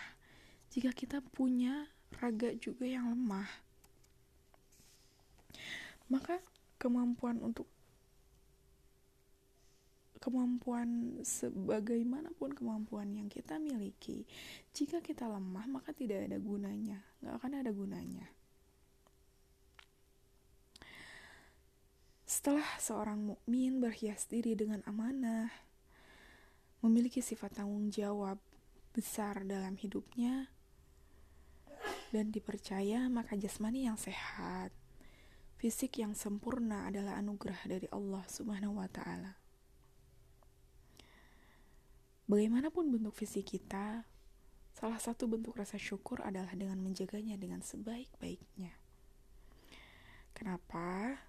jika 0.69 0.93
kita 0.93 1.25
punya 1.25 1.89
raga 2.21 2.53
juga 2.53 2.85
yang 2.85 3.09
lemah, 3.09 3.49
maka 6.05 6.37
kemampuan 6.77 7.41
untuk 7.41 7.65
kemampuan 10.23 11.19
sebagaimanapun 11.19 12.55
kemampuan 12.55 13.11
yang 13.11 13.27
kita 13.27 13.59
miliki, 13.59 14.23
jika 14.71 15.03
kita 15.03 15.27
lemah 15.27 15.67
maka 15.67 15.91
tidak 15.91 16.31
ada 16.31 16.39
gunanya, 16.39 17.03
nggak 17.19 17.35
akan 17.43 17.51
ada 17.59 17.71
gunanya. 17.75 18.27
Setelah 22.23 22.63
seorang 22.79 23.19
mukmin 23.35 23.83
berhias 23.83 24.23
diri 24.31 24.55
dengan 24.55 24.79
amanah, 24.87 25.51
memiliki 26.79 27.19
sifat 27.19 27.59
tanggung 27.59 27.91
jawab 27.91 28.39
besar 28.95 29.43
dalam 29.43 29.75
hidupnya 29.75 30.47
dan 32.15 32.31
dipercaya 32.31 33.11
maka 33.11 33.35
jasmani 33.35 33.89
yang 33.89 33.99
sehat 33.99 34.71
fisik 35.59 35.99
yang 35.99 36.11
sempurna 36.11 36.91
adalah 36.91 37.19
anugerah 37.19 37.59
dari 37.67 37.87
Allah 37.91 38.23
Subhanahu 38.27 38.79
wa 38.79 38.89
taala. 38.91 39.42
Bagaimanapun 42.23 42.87
bentuk 42.87 43.19
fisik 43.19 43.51
kita, 43.51 44.07
salah 44.71 44.99
satu 44.99 45.27
bentuk 45.27 45.59
rasa 45.59 45.75
syukur 45.75 46.23
adalah 46.23 46.55
dengan 46.55 46.79
menjaganya 46.79 47.35
dengan 47.35 47.59
sebaik-baiknya. 47.59 48.71
Kenapa? 50.31 51.19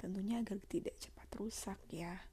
Tentunya 0.00 0.40
agar 0.40 0.58
tidak 0.66 0.96
cepat 0.98 1.28
rusak 1.36 1.78
ya. 1.92 2.26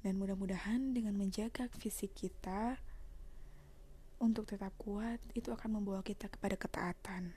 Dan 0.00 0.16
mudah-mudahan 0.16 0.96
dengan 0.96 1.12
menjaga 1.12 1.68
fisik 1.76 2.16
kita 2.16 2.80
untuk 4.20 4.48
tetap 4.48 4.72
kuat, 4.80 5.20
itu 5.32 5.48
akan 5.48 5.80
membawa 5.80 6.00
kita 6.00 6.28
kepada 6.28 6.56
ketaatan. 6.56 7.32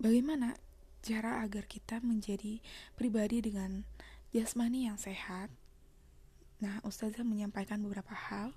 Bagaimana 0.00 0.56
cara 1.02 1.44
agar 1.44 1.68
kita 1.68 2.00
menjadi 2.00 2.60
pribadi 2.96 3.44
dengan 3.44 3.84
jasmani 4.32 4.88
yang 4.88 5.00
sehat? 5.00 5.48
Nah, 6.58 6.82
Ustazah 6.82 7.22
menyampaikan 7.22 7.78
beberapa 7.80 8.12
hal. 8.12 8.50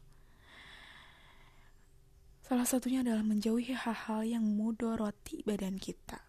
Salah 2.41 2.67
satunya 2.67 3.05
adalah 3.05 3.23
menjauhi 3.23 3.71
hal-hal 3.77 4.27
yang 4.27 4.43
mudoroti 4.43 5.45
badan 5.47 5.77
kita. 5.77 6.19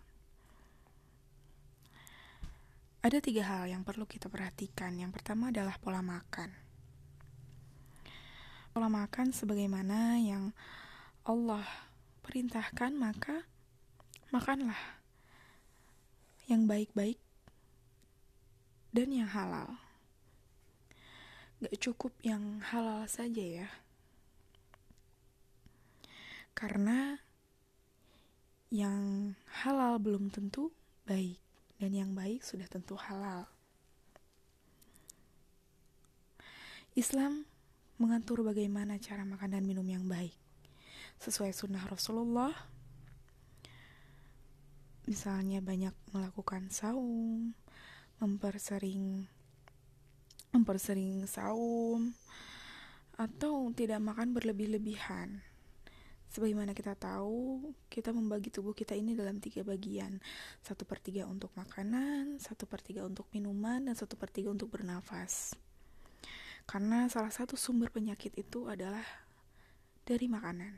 Ada 3.02 3.18
tiga 3.18 3.42
hal 3.42 3.66
yang 3.66 3.82
perlu 3.82 4.06
kita 4.06 4.30
perhatikan. 4.30 4.94
Yang 4.94 5.18
pertama 5.18 5.50
adalah 5.50 5.74
pola 5.82 5.98
makan. 5.98 6.54
Pola 8.70 8.86
makan 8.86 9.34
sebagaimana 9.34 10.22
yang 10.22 10.54
Allah 11.26 11.66
perintahkan, 12.22 12.94
maka 12.94 13.42
makanlah 14.30 14.78
yang 16.46 16.70
baik-baik 16.70 17.18
dan 18.92 19.08
yang 19.08 19.28
halal. 19.28 19.80
Gak 21.64 21.76
cukup 21.80 22.12
yang 22.20 22.60
halal 22.60 23.08
saja 23.08 23.64
ya. 23.64 23.68
Karena 26.52 27.16
yang 28.68 29.32
halal 29.64 29.96
belum 29.96 30.28
tentu 30.28 30.72
baik 31.08 31.40
dan 31.80 31.96
yang 31.96 32.12
baik 32.12 32.44
sudah 32.44 32.68
tentu 32.68 32.94
halal. 32.94 33.48
Islam 36.92 37.48
mengatur 37.96 38.44
bagaimana 38.44 39.00
cara 39.00 39.24
makan 39.24 39.56
dan 39.56 39.64
minum 39.64 39.88
yang 39.88 40.04
baik 40.04 40.36
sesuai 41.22 41.56
sunnah 41.56 41.86
Rasulullah. 41.88 42.52
Misalnya 45.08 45.64
banyak 45.64 45.94
melakukan 46.14 46.68
saum, 46.68 47.56
mempersering 48.22 49.26
mempersering 50.54 51.26
saum 51.26 52.14
atau 53.18 53.74
tidak 53.74 53.98
makan 53.98 54.30
berlebih-lebihan. 54.30 55.42
Sebagaimana 56.32 56.72
kita 56.72 56.96
tahu, 56.96 57.74
kita 57.92 58.08
membagi 58.08 58.48
tubuh 58.48 58.72
kita 58.72 58.96
ini 58.96 59.12
dalam 59.12 59.36
tiga 59.36 59.60
bagian. 59.66 60.16
Satu 60.64 60.88
per 60.88 60.96
tiga 60.96 61.28
untuk 61.28 61.52
makanan, 61.52 62.40
satu 62.40 62.64
per 62.64 62.80
tiga 62.80 63.04
untuk 63.04 63.28
minuman, 63.36 63.84
dan 63.84 63.92
satu 63.92 64.16
per 64.16 64.32
tiga 64.32 64.48
untuk 64.48 64.72
bernafas. 64.72 65.52
Karena 66.64 67.04
salah 67.12 67.28
satu 67.28 67.58
sumber 67.58 67.92
penyakit 67.92 68.32
itu 68.38 68.64
adalah 68.64 69.04
dari 70.08 70.24
makanan. 70.24 70.72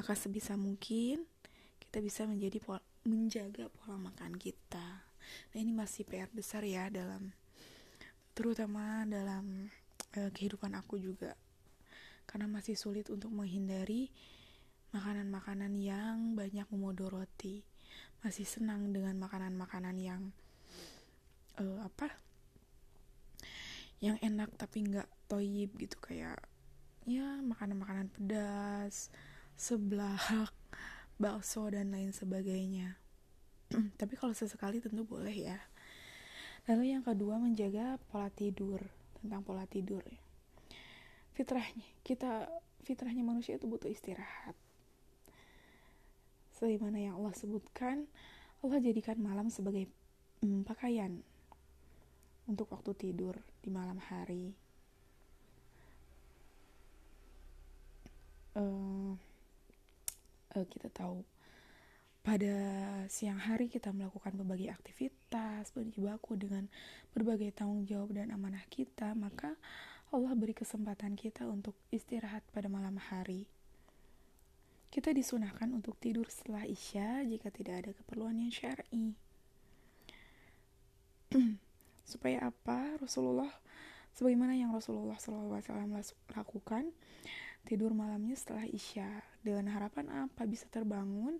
Maka 0.00 0.16
sebisa 0.16 0.56
mungkin 0.56 1.28
kita 1.76 2.00
bisa 2.00 2.24
menjadi 2.24 2.56
pola, 2.62 2.80
menjaga 3.04 3.68
pola 3.68 4.00
makan 4.00 4.32
kita. 4.40 5.07
Nah 5.54 5.58
ini 5.58 5.72
masih 5.72 6.04
PR 6.04 6.30
besar 6.30 6.64
ya 6.64 6.88
dalam 6.92 7.32
terutama 8.36 9.02
dalam 9.08 9.66
uh, 10.14 10.30
kehidupan 10.30 10.74
aku 10.78 11.00
juga. 11.00 11.34
Karena 12.28 12.46
masih 12.46 12.76
sulit 12.76 13.08
untuk 13.08 13.32
menghindari 13.32 14.12
makanan-makanan 14.92 15.72
yang 15.76 16.36
banyak 16.36 16.64
memodoroti 16.72 17.64
masih 18.20 18.44
senang 18.44 18.90
dengan 18.90 19.16
makanan-makanan 19.20 19.96
yang 19.96 20.22
uh, 21.60 21.82
apa 21.84 22.08
yang 23.98 24.18
enak 24.22 24.54
tapi 24.54 24.86
nggak 24.86 25.08
toyib 25.26 25.74
gitu. 25.80 25.96
Kayak 25.98 26.38
ya 27.08 27.40
makanan-makanan 27.42 28.12
pedas 28.12 29.08
seblak 29.58 30.52
bakso 31.18 31.66
dan 31.72 31.90
lain 31.90 32.14
sebagainya 32.14 32.94
tapi 34.00 34.14
kalau 34.16 34.32
sesekali 34.32 34.80
tentu 34.80 35.04
boleh 35.04 35.34
ya. 35.34 35.58
Lalu 36.68 36.92
yang 36.92 37.04
kedua 37.04 37.40
menjaga 37.40 37.96
pola 38.12 38.28
tidur 38.28 38.80
tentang 39.20 39.40
pola 39.40 39.64
tidur 39.64 40.04
ya. 40.04 40.20
Fitrahnya 41.32 41.88
kita 42.04 42.48
fitrahnya 42.84 43.24
manusia 43.24 43.56
itu 43.56 43.68
butuh 43.68 43.88
istirahat. 43.88 44.56
Sebagaimana 46.56 46.98
yang 46.98 47.14
Allah 47.20 47.32
sebutkan 47.36 48.08
Allah 48.58 48.82
jadikan 48.82 49.16
malam 49.22 49.48
sebagai 49.54 49.86
hmm, 50.42 50.66
pakaian 50.66 51.22
untuk 52.50 52.72
waktu 52.74 52.90
tidur 52.96 53.38
di 53.62 53.70
malam 53.70 54.00
hari. 54.02 54.56
Uh, 58.58 59.14
uh, 60.58 60.66
kita 60.66 60.90
tahu 60.90 61.22
pada 62.22 62.54
siang 63.08 63.40
hari 63.40 63.72
kita 63.72 63.94
melakukan 63.94 64.36
berbagai 64.36 64.68
aktivitas 64.74 65.72
berjibaku 65.72 66.36
dengan 66.36 66.68
berbagai 67.16 67.54
tanggung 67.56 67.88
jawab 67.88 68.12
dan 68.12 68.34
amanah 68.34 68.62
kita 68.68 69.16
maka 69.16 69.56
Allah 70.08 70.32
beri 70.32 70.56
kesempatan 70.56 71.16
kita 71.16 71.44
untuk 71.44 71.76
istirahat 71.92 72.40
pada 72.52 72.68
malam 72.72 72.96
hari. 72.96 73.44
Kita 74.88 75.12
disunahkan 75.12 75.68
untuk 75.68 76.00
tidur 76.00 76.24
setelah 76.32 76.64
isya 76.64 77.20
jika 77.28 77.52
tidak 77.52 77.84
ada 77.84 77.90
keperluan 77.92 78.40
yang 78.40 78.48
syar'i. 78.48 79.12
Supaya 82.08 82.48
apa? 82.48 82.96
Rasulullah 82.96 83.52
sebagaimana 84.16 84.56
yang 84.56 84.72
Rasulullah 84.72 85.20
SAW 85.20 85.60
lakukan 86.32 86.88
tidur 87.68 87.92
malamnya 87.92 88.32
setelah 88.32 88.64
Isya. 88.64 89.20
Dengan 89.44 89.68
harapan 89.76 90.24
apa? 90.24 90.48
Bisa 90.48 90.64
terbangun 90.72 91.36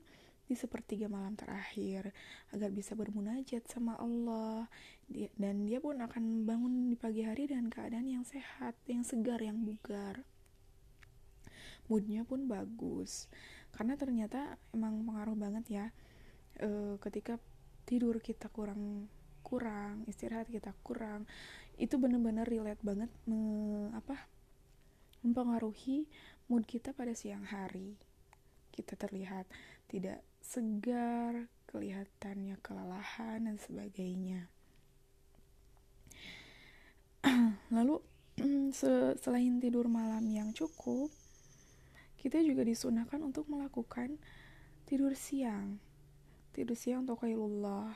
di 0.49 0.57
sepertiga 0.57 1.13
malam 1.13 1.37
terakhir 1.37 2.17
agar 2.57 2.73
bisa 2.73 2.97
bermunajat 2.97 3.69
sama 3.69 4.01
Allah 4.01 4.65
dan 5.37 5.69
dia 5.69 5.79
pun 5.79 6.01
akan 6.01 6.49
bangun 6.49 6.89
di 6.89 6.97
pagi 6.97 7.21
hari 7.23 7.45
dengan 7.45 7.69
keadaan 7.69 8.09
yang 8.09 8.25
sehat, 8.25 8.73
yang 8.89 9.05
segar, 9.05 9.45
yang 9.45 9.61
bugar. 9.61 10.25
Moodnya 11.93 12.25
pun 12.25 12.49
bagus 12.49 13.29
karena 13.77 14.01
ternyata 14.01 14.57
emang 14.73 15.05
pengaruh 15.05 15.37
banget 15.37 15.65
ya 15.69 15.87
e, 16.57 16.97
ketika 17.05 17.37
tidur 17.85 18.21
kita 18.25 18.49
kurang 18.49 19.09
kurang 19.45 20.05
istirahat 20.09 20.49
kita 20.49 20.73
kurang 20.85 21.25
itu 21.79 21.95
bener-bener 21.97 22.45
relate 22.45 22.83
banget 22.83 23.09
me, 23.25 23.89
apa 23.95 24.29
mempengaruhi 25.23 26.07
mood 26.47 26.65
kita 26.67 26.95
pada 26.95 27.15
siang 27.15 27.47
hari. 27.47 27.99
Kita 28.71 28.95
terlihat 28.95 29.47
tidak 29.91 30.23
segar, 30.49 31.45
kelihatannya 31.69 32.57
kelelahan 32.65 33.45
dan 33.45 33.61
sebagainya. 33.61 34.49
Lalu 37.77 38.01
selain 39.21 39.61
tidur 39.61 39.93
malam 39.93 40.25
yang 40.33 40.57
cukup, 40.57 41.13
kita 42.17 42.41
juga 42.41 42.65
disunahkan 42.65 43.21
untuk 43.21 43.45
melakukan 43.53 44.17
tidur 44.89 45.13
siang. 45.13 45.77
Tidur 46.57 46.81
siang 46.81 47.05
untuk 47.05 47.21
kailullah. 47.21 47.93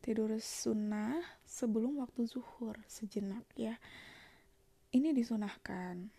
Tidur 0.00 0.40
sunnah 0.40 1.20
sebelum 1.44 2.00
waktu 2.00 2.24
zuhur 2.28 2.76
sejenak 2.88 3.44
ya 3.56 3.76
ini 4.94 5.10
disunahkan 5.10 6.12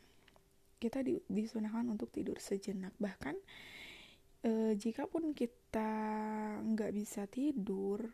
kita 0.81 1.01
di, 1.01 1.21
disunahkan 1.31 1.87
untuk 1.87 2.11
tidur 2.11 2.37
sejenak 2.41 2.91
bahkan 2.99 3.33
e, 4.45 4.77
jika 4.77 5.09
pun 5.09 5.33
kita 5.33 5.89
nggak 6.61 6.93
bisa 6.93 7.25
tidur 7.25 8.13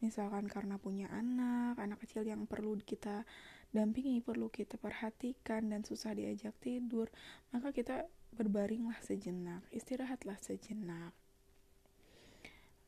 misalkan 0.00 0.48
karena 0.48 0.80
punya 0.80 1.12
anak 1.12 1.76
anak 1.76 2.00
kecil 2.04 2.24
yang 2.24 2.48
perlu 2.48 2.80
kita 2.80 3.28
dampingi 3.72 4.24
perlu 4.24 4.48
kita 4.48 4.80
perhatikan 4.80 5.68
dan 5.68 5.84
susah 5.84 6.16
diajak 6.16 6.56
tidur 6.60 7.12
maka 7.52 7.72
kita 7.76 8.08
berbaringlah 8.36 8.96
sejenak 9.04 9.64
istirahatlah 9.72 10.36
sejenak. 10.40 11.12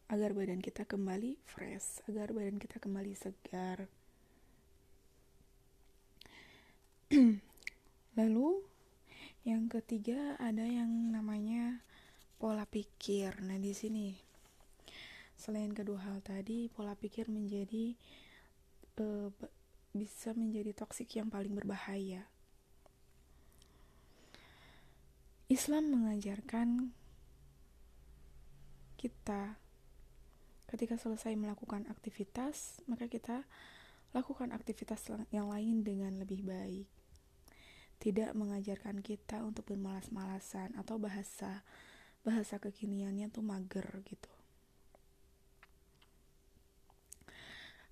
Agar 0.08 0.32
badan 0.32 0.64
kita 0.64 0.88
kembali 0.88 1.36
fresh 1.44 2.00
agar 2.08 2.32
badan 2.32 2.56
kita 2.56 2.80
kembali 2.80 3.12
segar. 3.12 3.88
Lalu 8.18 8.64
yang 9.44 9.68
ketiga 9.68 10.36
ada 10.40 10.64
yang 10.64 11.12
namanya 11.12 11.84
pola 12.38 12.64
pikir. 12.64 13.42
Nah, 13.42 13.58
di 13.58 13.74
sini 13.74 14.14
selain 15.34 15.74
kedua 15.74 15.98
hal 16.06 16.22
tadi, 16.22 16.70
pola 16.70 16.94
pikir 16.94 17.26
menjadi 17.26 17.98
uh, 19.02 19.30
bisa 19.92 20.32
menjadi 20.38 20.70
toksik 20.72 21.18
yang 21.18 21.28
paling 21.28 21.52
berbahaya. 21.52 22.30
Islam 25.48 25.90
mengajarkan 25.90 26.94
kita 29.00 29.56
ketika 30.68 31.00
selesai 31.00 31.32
melakukan 31.34 31.88
aktivitas, 31.88 32.84
maka 32.84 33.08
kita 33.08 33.48
lakukan 34.12 34.52
aktivitas 34.52 35.08
yang 35.32 35.48
lain 35.48 35.84
dengan 35.84 36.20
lebih 36.20 36.44
baik 36.44 36.88
tidak 37.98 38.30
mengajarkan 38.34 39.02
kita 39.02 39.42
untuk 39.42 39.66
bermalas-malasan 39.74 40.70
atau 40.78 41.02
bahasa 41.02 41.66
bahasa 42.28 42.60
kekiniannya 42.60 43.32
tuh 43.32 43.40
mager 43.40 43.88
gitu. 44.04 44.28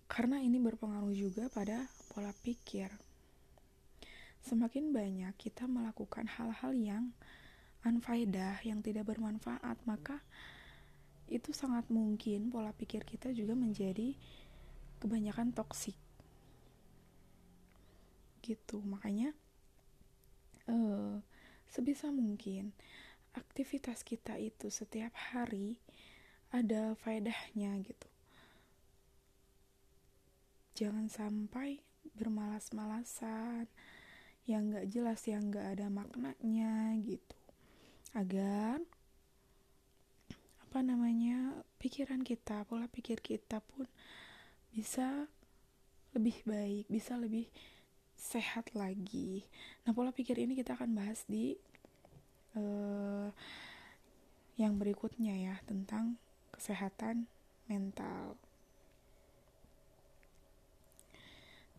Karena 0.05 0.45
ini 0.45 0.61
berpengaruh 0.61 1.17
juga 1.17 1.49
pada 1.49 1.89
pola 2.13 2.37
pikir. 2.45 2.93
Semakin 4.45 4.93
banyak 4.93 5.33
kita 5.41 5.65
melakukan 5.65 6.29
hal-hal 6.29 6.77
yang 6.77 7.05
unfaedah, 7.83 8.61
yang 8.63 8.85
tidak 8.85 9.09
bermanfaat, 9.09 9.81
maka 9.89 10.21
itu 11.27 11.51
sangat 11.51 11.89
mungkin 11.91 12.53
pola 12.53 12.71
pikir 12.71 13.03
kita 13.03 13.33
juga 13.33 13.57
menjadi 13.57 14.15
kebanyakan 15.01 15.51
toksik. 15.57 15.97
Gitu, 18.45 18.79
makanya 18.87 19.35
uh, 20.71 21.19
sebisa 21.67 22.15
mungkin 22.15 22.71
aktivitas 23.37 24.03
kita 24.03 24.41
itu 24.41 24.73
setiap 24.73 25.13
hari 25.15 25.77
ada 26.51 26.97
faedahnya 26.99 27.77
gitu 27.85 28.09
jangan 30.77 31.09
sampai 31.09 31.81
bermalas-malasan 32.17 33.69
yang 34.49 34.73
gak 34.73 34.89
jelas 34.89 35.21
yang 35.29 35.53
gak 35.53 35.79
ada 35.79 35.93
maknanya 35.93 36.97
gitu 37.01 37.39
agar 38.17 38.81
apa 40.67 40.79
namanya 40.81 41.65
pikiran 41.81 42.21
kita 42.25 42.65
pola 42.65 42.89
pikir 42.89 43.21
kita 43.21 43.61
pun 43.61 43.89
bisa 44.73 45.29
lebih 46.13 46.37
baik 46.45 46.85
bisa 46.89 47.17
lebih 47.17 47.49
sehat 48.17 48.73
lagi. 48.73 49.45
Nah, 49.85 49.93
pola 49.93 50.11
pikir 50.11 50.41
ini 50.41 50.57
kita 50.57 50.75
akan 50.75 50.97
bahas 50.97 51.23
di 51.29 51.55
uh, 52.57 53.29
yang 54.57 54.81
berikutnya 54.81 55.37
ya 55.37 55.55
tentang 55.69 56.17
kesehatan 56.51 57.29
mental. 57.69 58.41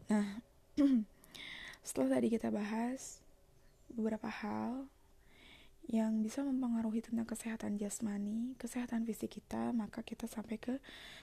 Nah, 0.08 0.40
setelah 1.86 2.22
tadi 2.22 2.28
kita 2.32 2.54
bahas 2.54 3.20
beberapa 3.92 4.30
hal 4.30 4.86
yang 5.88 6.20
bisa 6.20 6.44
mempengaruhi 6.44 7.00
tentang 7.00 7.26
kesehatan 7.26 7.80
jasmani, 7.80 8.54
kesehatan 8.60 9.08
fisik 9.08 9.40
kita, 9.40 9.72
maka 9.72 10.04
kita 10.04 10.28
sampai 10.28 10.60
ke 10.60 10.78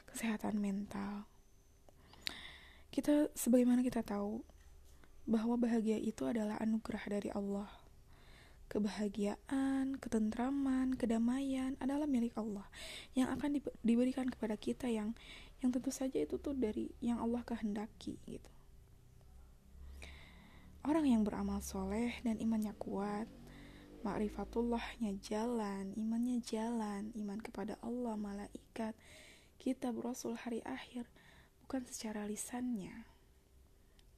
kesehatan 0.09 0.57
mental. 0.57 1.29
Kita 2.89 3.29
sebagaimana 3.37 3.85
kita 3.85 4.01
tahu, 4.01 4.41
bahwa 5.25 5.57
bahagia 5.57 5.97
itu 5.97 6.29
adalah 6.29 6.61
anugerah 6.61 7.05
dari 7.09 7.31
Allah. 7.33 7.69
Kebahagiaan, 8.75 10.03
ketentraman, 10.03 10.99
kedamaian 10.99 11.79
adalah 11.79 12.11
milik 12.11 12.35
Allah 12.35 12.67
yang 13.15 13.31
akan 13.31 13.63
diberikan 13.87 14.27
kepada 14.27 14.59
kita 14.59 14.91
yang 14.91 15.15
yang 15.63 15.71
tentu 15.71 15.95
saja 15.95 16.19
itu 16.19 16.43
tuh 16.43 16.59
dari 16.59 16.91
yang 16.99 17.23
Allah 17.23 17.47
kehendaki 17.47 18.19
gitu. 18.27 18.51
Orang 20.83 21.07
yang 21.07 21.23
beramal 21.23 21.63
soleh 21.63 22.19
dan 22.27 22.37
imannya 22.43 22.75
kuat, 22.75 23.31
makrifatullahnya 24.03 25.23
jalan, 25.23 25.95
imannya 25.97 26.43
jalan, 26.43 27.15
iman 27.15 27.39
kepada 27.41 27.79
Allah, 27.81 28.19
malaikat, 28.19 28.93
kita 29.57 29.95
Rasul 29.97 30.37
hari 30.37 30.61
akhir, 30.67 31.09
bukan 31.65 31.87
secara 31.89 32.29
lisannya, 32.29 33.07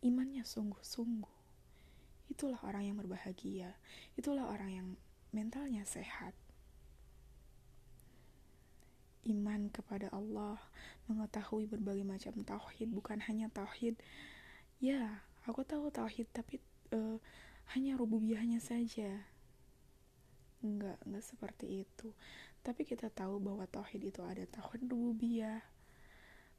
imannya 0.02 0.42
sungguh-sungguh. 0.42 1.35
Itulah 2.26 2.58
orang 2.66 2.90
yang 2.90 2.96
berbahagia, 2.98 3.74
itulah 4.18 4.50
orang 4.50 4.70
yang 4.70 4.88
mentalnya 5.30 5.86
sehat. 5.86 6.34
Iman 9.26 9.70
kepada 9.74 10.06
Allah, 10.14 10.58
mengetahui 11.10 11.66
berbagai 11.66 12.06
macam 12.06 12.34
tauhid, 12.46 12.94
bukan 12.94 13.18
hanya 13.26 13.50
tauhid. 13.50 13.98
Ya, 14.78 15.22
aku 15.46 15.66
tahu 15.66 15.90
tauhid, 15.90 16.30
tapi 16.30 16.62
uh, 16.94 17.18
hanya 17.74 17.98
rububiyahnya 17.98 18.62
saja. 18.62 19.26
Enggak, 20.62 20.98
enggak 21.02 21.24
seperti 21.26 21.86
itu. 21.86 22.14
Tapi 22.62 22.82
kita 22.82 23.10
tahu 23.10 23.38
bahwa 23.38 23.66
tauhid 23.66 24.10
itu 24.10 24.22
ada 24.22 24.42
tauhid 24.46 24.86
rububiyah, 24.90 25.62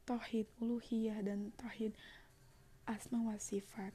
tauhid 0.07 0.47
uluhiyah 0.63 1.19
dan 1.23 1.51
tauhid 1.59 1.91
asma 2.87 3.19
wa 3.19 3.35
sifat. 3.35 3.91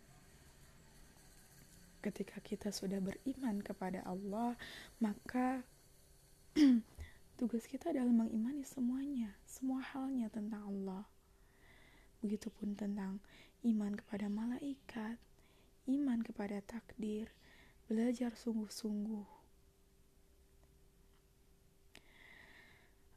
Ketika 2.03 2.43
kita 2.43 2.75
sudah 2.75 2.99
beriman 2.99 3.63
kepada 3.63 4.03
Allah, 4.03 4.59
maka 4.99 5.63
tugas 7.39 7.63
kita 7.71 7.95
adalah 7.95 8.11
mengimani 8.11 8.67
semuanya, 8.67 9.39
semua 9.47 9.79
halnya 9.95 10.27
tentang 10.27 10.67
Allah. 10.67 11.07
Begitupun 12.19 12.75
tentang 12.75 13.23
iman 13.63 13.95
kepada 13.95 14.27
malaikat, 14.27 15.15
iman 15.87 16.19
kepada 16.27 16.59
takdir, 16.67 17.31
belajar 17.87 18.35
sungguh-sungguh. 18.35 19.27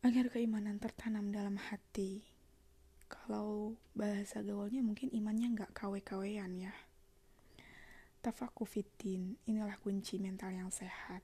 Agar 0.05 0.29
keimanan 0.29 0.77
tertanam 0.77 1.33
dalam 1.33 1.57
hati, 1.57 2.21
kalau 3.09 3.73
bahasa 3.97 4.45
gaulnya 4.45 4.85
mungkin 4.85 5.09
imannya 5.09 5.57
nggak 5.57 5.73
kawe-kawean 5.73 6.69
ya 6.69 6.84
tafaku 8.25 8.65
fitin 8.65 9.37
inilah 9.45 9.77
kunci 9.77 10.17
mental 10.17 10.49
yang 10.49 10.73
sehat. 10.73 11.21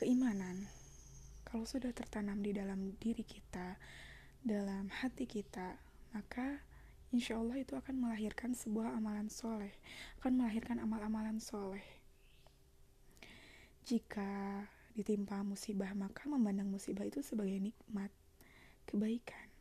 Keimanan. 0.00 0.64
Kalau 1.44 1.68
sudah 1.68 1.92
tertanam 1.92 2.40
di 2.40 2.56
dalam 2.56 2.96
diri 2.96 3.20
kita 3.20 3.76
dalam 4.40 4.88
hati 4.88 5.28
kita 5.28 5.76
maka 6.16 6.64
insya 7.12 7.36
Allah 7.36 7.60
itu 7.60 7.76
akan 7.76 8.00
melahirkan 8.00 8.56
sebuah 8.56 8.96
amalan 8.96 9.28
soleh 9.28 9.72
akan 10.24 10.40
melahirkan 10.40 10.80
amal-amalan 10.80 11.36
soleh. 11.36 11.84
Jika 13.84 14.64
ditimpa 14.96 15.44
musibah 15.44 15.92
maka 15.92 16.32
memandang 16.32 16.72
musibah 16.72 17.04
itu 17.04 17.20
sebagai 17.20 17.60
nikmat 17.60 18.08
kebaikan. 18.88 19.52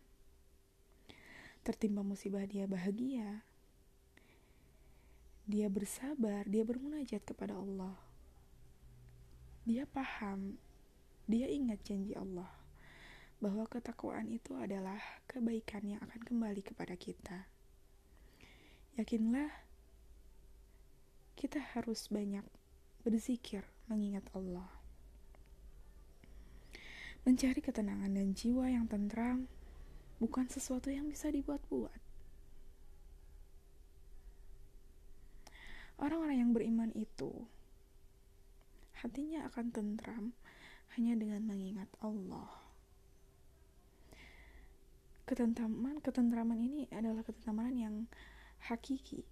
Tertimpa 1.68 2.00
musibah 2.00 2.48
dia 2.48 2.64
bahagia 2.64 3.47
dia 5.48 5.72
bersabar 5.72 6.44
dia 6.44 6.68
bermunajat 6.68 7.24
kepada 7.24 7.56
Allah. 7.56 7.96
Dia 9.64 9.88
paham 9.88 10.60
dia 11.24 11.48
ingat 11.48 11.80
janji 11.88 12.12
Allah 12.20 12.52
bahwa 13.40 13.64
ketakwaan 13.72 14.28
itu 14.28 14.56
adalah 14.60 15.00
kebaikan 15.24 15.88
yang 15.88 16.04
akan 16.04 16.22
kembali 16.24 16.62
kepada 16.68 17.00
kita. 17.00 17.48
Yakinlah 19.00 19.48
kita 21.40 21.64
harus 21.78 22.12
banyak 22.12 22.44
berzikir 23.08 23.64
mengingat 23.88 24.28
Allah. 24.36 24.68
Mencari 27.24 27.64
ketenangan 27.64 28.12
dan 28.12 28.36
jiwa 28.36 28.68
yang 28.68 28.84
tentram 28.90 29.48
bukan 30.20 30.50
sesuatu 30.52 30.92
yang 30.92 31.08
bisa 31.08 31.32
dibuat-buat. 31.32 32.07
Orang-orang 35.98 36.38
yang 36.42 36.52
beriman 36.54 36.92
itu 36.94 37.46
hatinya 39.02 39.46
akan 39.50 39.66
tentram 39.74 40.26
hanya 40.98 41.14
dengan 41.18 41.46
mengingat 41.46 41.90
Allah. 42.02 42.50
Ketentraman, 45.28 46.00
ketentraman 46.00 46.58
ini 46.62 46.88
adalah 46.94 47.22
ketentraman 47.26 47.76
yang 47.76 47.96
hakiki. 48.70 49.28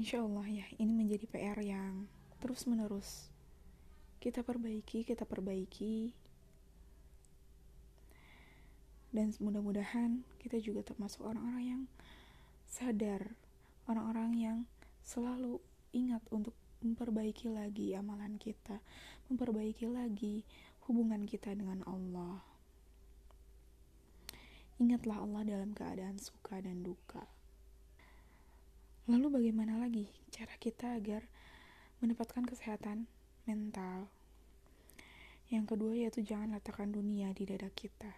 Insya 0.00 0.24
Allah 0.24 0.48
ya, 0.48 0.66
ini 0.80 0.90
menjadi 0.90 1.28
PR 1.30 1.60
yang 1.62 2.10
terus 2.42 2.66
menerus 2.66 3.30
kita 4.22 4.46
perbaiki, 4.46 5.02
kita 5.02 5.26
perbaiki 5.26 6.14
dan 9.10 9.34
mudah-mudahan 9.42 10.24
kita 10.38 10.62
juga 10.62 10.86
termasuk 10.86 11.26
orang-orang 11.26 11.64
yang 11.66 11.82
sadar 12.72 13.36
orang-orang 13.84 14.32
yang 14.40 14.58
selalu 15.04 15.60
ingat 15.92 16.24
untuk 16.32 16.56
memperbaiki 16.80 17.52
lagi 17.52 17.92
amalan 17.92 18.40
kita 18.40 18.80
memperbaiki 19.28 19.84
lagi 19.92 20.48
hubungan 20.88 21.28
kita 21.28 21.52
dengan 21.52 21.84
Allah. 21.84 22.40
Ingatlah 24.80 25.20
Allah 25.20 25.42
dalam 25.46 25.76
keadaan 25.76 26.16
suka 26.16 26.58
dan 26.64 26.80
duka. 26.80 27.22
Lalu 29.06 29.40
bagaimana 29.40 29.78
lagi 29.78 30.08
cara 30.32 30.56
kita 30.56 30.96
agar 30.96 31.28
mendapatkan 32.00 32.48
kesehatan 32.48 33.06
mental? 33.44 34.08
Yang 35.52 35.76
kedua 35.76 35.92
yaitu 35.92 36.24
jangan 36.24 36.56
letakkan 36.56 36.90
dunia 36.90 37.30
di 37.36 37.44
dada 37.46 37.68
kita. 37.70 38.10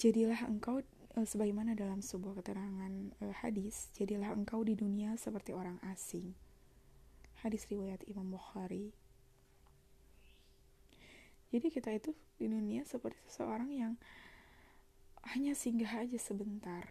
Jadilah 0.00 0.48
engkau 0.48 0.82
sebagaimana 1.24 1.72
dalam 1.72 2.04
sebuah 2.04 2.38
keterangan 2.42 2.92
e, 3.18 3.24
hadis, 3.42 3.90
jadilah 3.96 4.30
engkau 4.34 4.62
di 4.62 4.76
dunia 4.76 5.16
seperti 5.16 5.56
orang 5.56 5.80
asing. 5.88 6.36
Hadis 7.40 7.66
riwayat 7.70 8.02
Imam 8.06 8.28
Bukhari. 8.34 8.92
Jadi 11.48 11.66
kita 11.72 11.90
itu 11.96 12.12
di 12.36 12.46
dunia 12.46 12.84
seperti 12.84 13.16
seseorang 13.30 13.70
yang 13.72 13.92
hanya 15.32 15.56
singgah 15.56 16.04
aja 16.04 16.20
sebentar. 16.20 16.84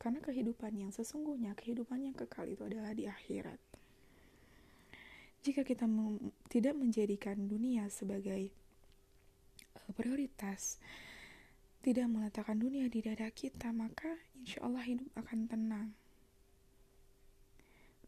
Karena 0.00 0.22
kehidupan 0.24 0.80
yang 0.80 0.92
sesungguhnya, 0.94 1.52
kehidupan 1.58 2.00
yang 2.00 2.16
kekal 2.16 2.48
itu 2.48 2.64
adalah 2.64 2.96
di 2.96 3.04
akhirat. 3.04 3.60
Jika 5.40 5.64
kita 5.64 5.88
tidak 6.52 6.74
menjadikan 6.76 7.48
dunia 7.48 7.88
sebagai 7.88 8.52
uh, 9.76 9.92
prioritas, 9.96 10.80
tidak 11.80 12.12
meletakkan 12.12 12.60
dunia 12.60 12.92
di 12.92 13.00
dada 13.00 13.32
kita, 13.32 13.72
maka 13.72 14.20
insya 14.36 14.60
Allah 14.60 14.84
hidup 14.84 15.08
akan 15.16 15.48
tenang. 15.48 15.88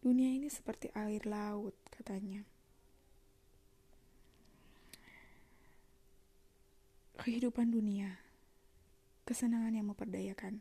Dunia 0.04 0.28
ini 0.34 0.52
seperti 0.52 0.92
air 0.92 1.24
laut, 1.24 1.72
katanya. 1.88 2.44
Kehidupan 7.16 7.72
dunia, 7.72 8.18
kesenangan 9.24 9.72
yang 9.72 9.88
memperdayakan, 9.88 10.58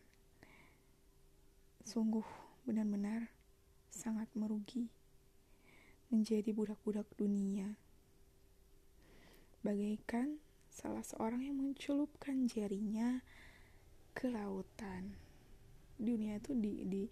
sungguh 1.83 2.23
benar-benar 2.63 3.33
sangat 3.89 4.29
merugi 4.37 4.87
menjadi 6.13 6.53
budak-budak 6.53 7.09
dunia. 7.17 7.75
Bagaikan 9.65 10.37
salah 10.71 11.03
seorang 11.03 11.43
yang 11.43 11.59
mencelupkan 11.59 12.47
jarinya 12.47 13.19
ke 14.15 14.31
lautan. 14.31 15.19
Dunia 15.99 16.39
itu 16.39 16.55
di, 16.55 16.87
di, 16.87 17.03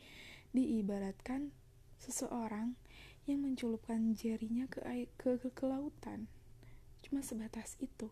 diibaratkan 0.55 1.51
seseorang 1.99 2.79
yang 3.27 3.43
mencelupkan 3.43 4.15
jarinya 4.15 4.65
ke, 4.71 4.79
ke, 5.19 5.37
ke, 5.37 5.49
ke 5.51 5.63
lautan. 5.67 6.31
Cuma 7.03 7.19
sebatas 7.19 7.75
itu. 7.83 8.07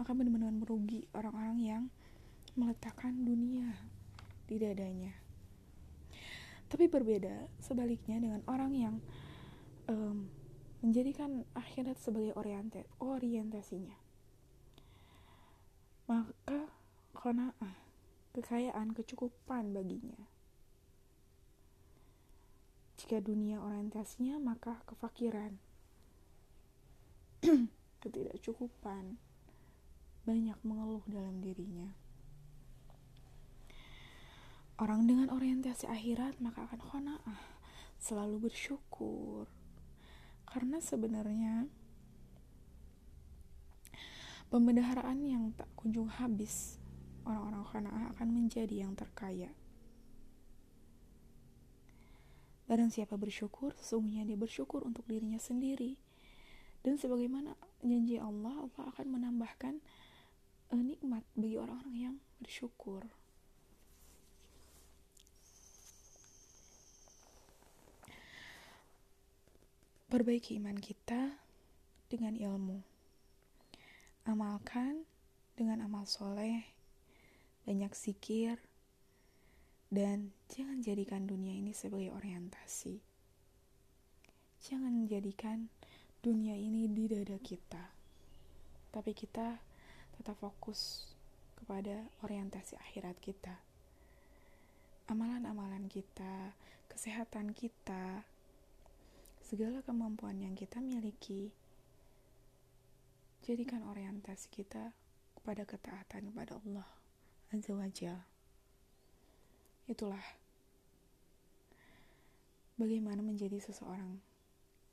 Maka 0.00 0.16
benar-benar 0.16 0.50
merugi 0.50 1.04
orang-orang 1.12 1.58
yang 1.60 1.84
meletakkan 2.56 3.14
dunia 3.22 3.76
di 4.48 4.56
dadanya. 4.56 5.12
Tapi 6.72 6.88
berbeda 6.88 7.48
sebaliknya 7.60 8.16
dengan 8.16 8.40
orang 8.48 8.72
yang 8.72 8.96
um, 9.88 10.28
menjadikan 10.78 11.42
akhirat 11.58 11.98
sebagai 11.98 12.38
orientas 12.38 12.86
orientasinya. 13.02 13.98
Maka 16.06 16.70
kona'ah 17.12 17.74
kekayaan 18.32 18.94
kecukupan 18.94 19.74
baginya. 19.74 20.22
Jika 22.98 23.18
dunia 23.18 23.58
orientasinya 23.58 24.38
maka 24.38 24.78
kefakiran 24.86 25.58
ketidakcukupan 28.02 29.18
banyak 30.22 30.58
mengeluh 30.62 31.02
dalam 31.10 31.42
dirinya. 31.42 31.90
Orang 34.78 35.10
dengan 35.10 35.34
orientasi 35.34 35.90
akhirat 35.90 36.38
maka 36.38 36.70
akan 36.70 36.78
kona'ah 36.78 37.42
selalu 37.98 38.46
bersyukur 38.46 39.50
karena 40.48 40.80
sebenarnya 40.80 41.68
pembendaharaan 44.48 45.20
yang 45.20 45.52
tak 45.52 45.68
kunjung 45.76 46.08
habis 46.08 46.80
orang-orang 47.28 47.64
Qanaah 47.68 48.04
akan 48.16 48.28
menjadi 48.32 48.88
yang 48.88 48.96
terkaya. 48.96 49.52
Barang 52.68 52.92
siapa 52.92 53.16
bersyukur, 53.16 53.76
sesungguhnya 53.80 54.28
dia 54.28 54.36
bersyukur 54.36 54.84
untuk 54.84 55.04
dirinya 55.08 55.40
sendiri. 55.40 56.00
Dan 56.84 56.96
sebagaimana 57.00 57.56
janji 57.80 58.20
Allah, 58.20 58.68
Allah 58.68 58.84
akan 58.92 59.06
menambahkan 59.08 59.80
uh, 60.72 60.82
nikmat 60.84 61.24
bagi 61.32 61.56
orang-orang 61.56 61.96
yang 61.96 62.16
bersyukur. 62.40 63.04
Perbaiki 70.08 70.56
iman 70.56 70.80
kita 70.80 71.36
dengan 72.08 72.32
ilmu. 72.32 72.80
Amalkan 74.24 75.04
dengan 75.52 75.84
amal 75.84 76.08
soleh, 76.08 76.64
banyak 77.68 77.92
sikir, 77.92 78.56
dan 79.92 80.32
jangan 80.48 80.80
jadikan 80.80 81.28
dunia 81.28 81.52
ini 81.52 81.76
sebagai 81.76 82.16
orientasi. 82.16 83.04
Jangan 84.64 85.04
jadikan 85.04 85.68
dunia 86.24 86.56
ini 86.56 86.88
di 86.88 87.04
dada 87.04 87.36
kita. 87.36 87.92
Tapi 88.88 89.12
kita 89.12 89.60
tetap 90.16 90.40
fokus 90.40 91.04
kepada 91.60 92.08
orientasi 92.24 92.80
akhirat 92.80 93.20
kita. 93.20 93.60
Amalan-amalan 95.12 95.84
kita, 95.84 96.56
kesehatan 96.88 97.52
kita, 97.52 98.24
segala 99.48 99.80
kemampuan 99.80 100.36
yang 100.44 100.52
kita 100.52 100.76
miliki, 100.76 101.48
jadikan 103.40 103.80
orientasi 103.80 104.52
kita 104.52 104.92
kepada 105.40 105.64
ketaatan 105.64 106.28
kepada 106.28 106.60
Allah 106.60 106.84
Azza 107.48 107.72
wa 107.72 107.88
Jalla 107.88 108.28
itulah 109.88 110.20
bagaimana 112.76 113.24
menjadi 113.24 113.56
seseorang 113.56 114.20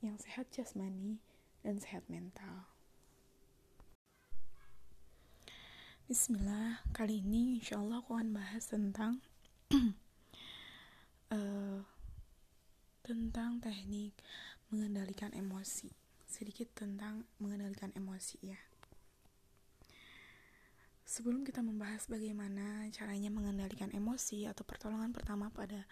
yang 0.00 0.16
sehat 0.16 0.48
jasmani 0.48 1.20
dan 1.60 1.76
sehat 1.76 2.08
mental. 2.08 2.64
Bismillah, 6.08 6.80
kali 6.96 7.20
ini 7.20 7.60
insya 7.60 7.76
Allah 7.76 8.00
aku 8.00 8.16
akan 8.16 8.32
bahas 8.32 8.64
tentang 8.72 9.20
uh, 11.28 11.84
tentang 13.06 13.62
teknik 13.62 14.18
mengendalikan 14.74 15.30
emosi. 15.30 15.86
Sedikit 16.26 16.74
tentang 16.74 17.22
mengendalikan 17.38 17.94
emosi 17.94 18.42
ya. 18.42 18.58
Sebelum 21.06 21.46
kita 21.46 21.62
membahas 21.62 22.10
bagaimana 22.10 22.90
caranya 22.90 23.30
mengendalikan 23.30 23.94
emosi 23.94 24.50
atau 24.50 24.66
pertolongan 24.66 25.14
pertama 25.14 25.54
pada 25.54 25.86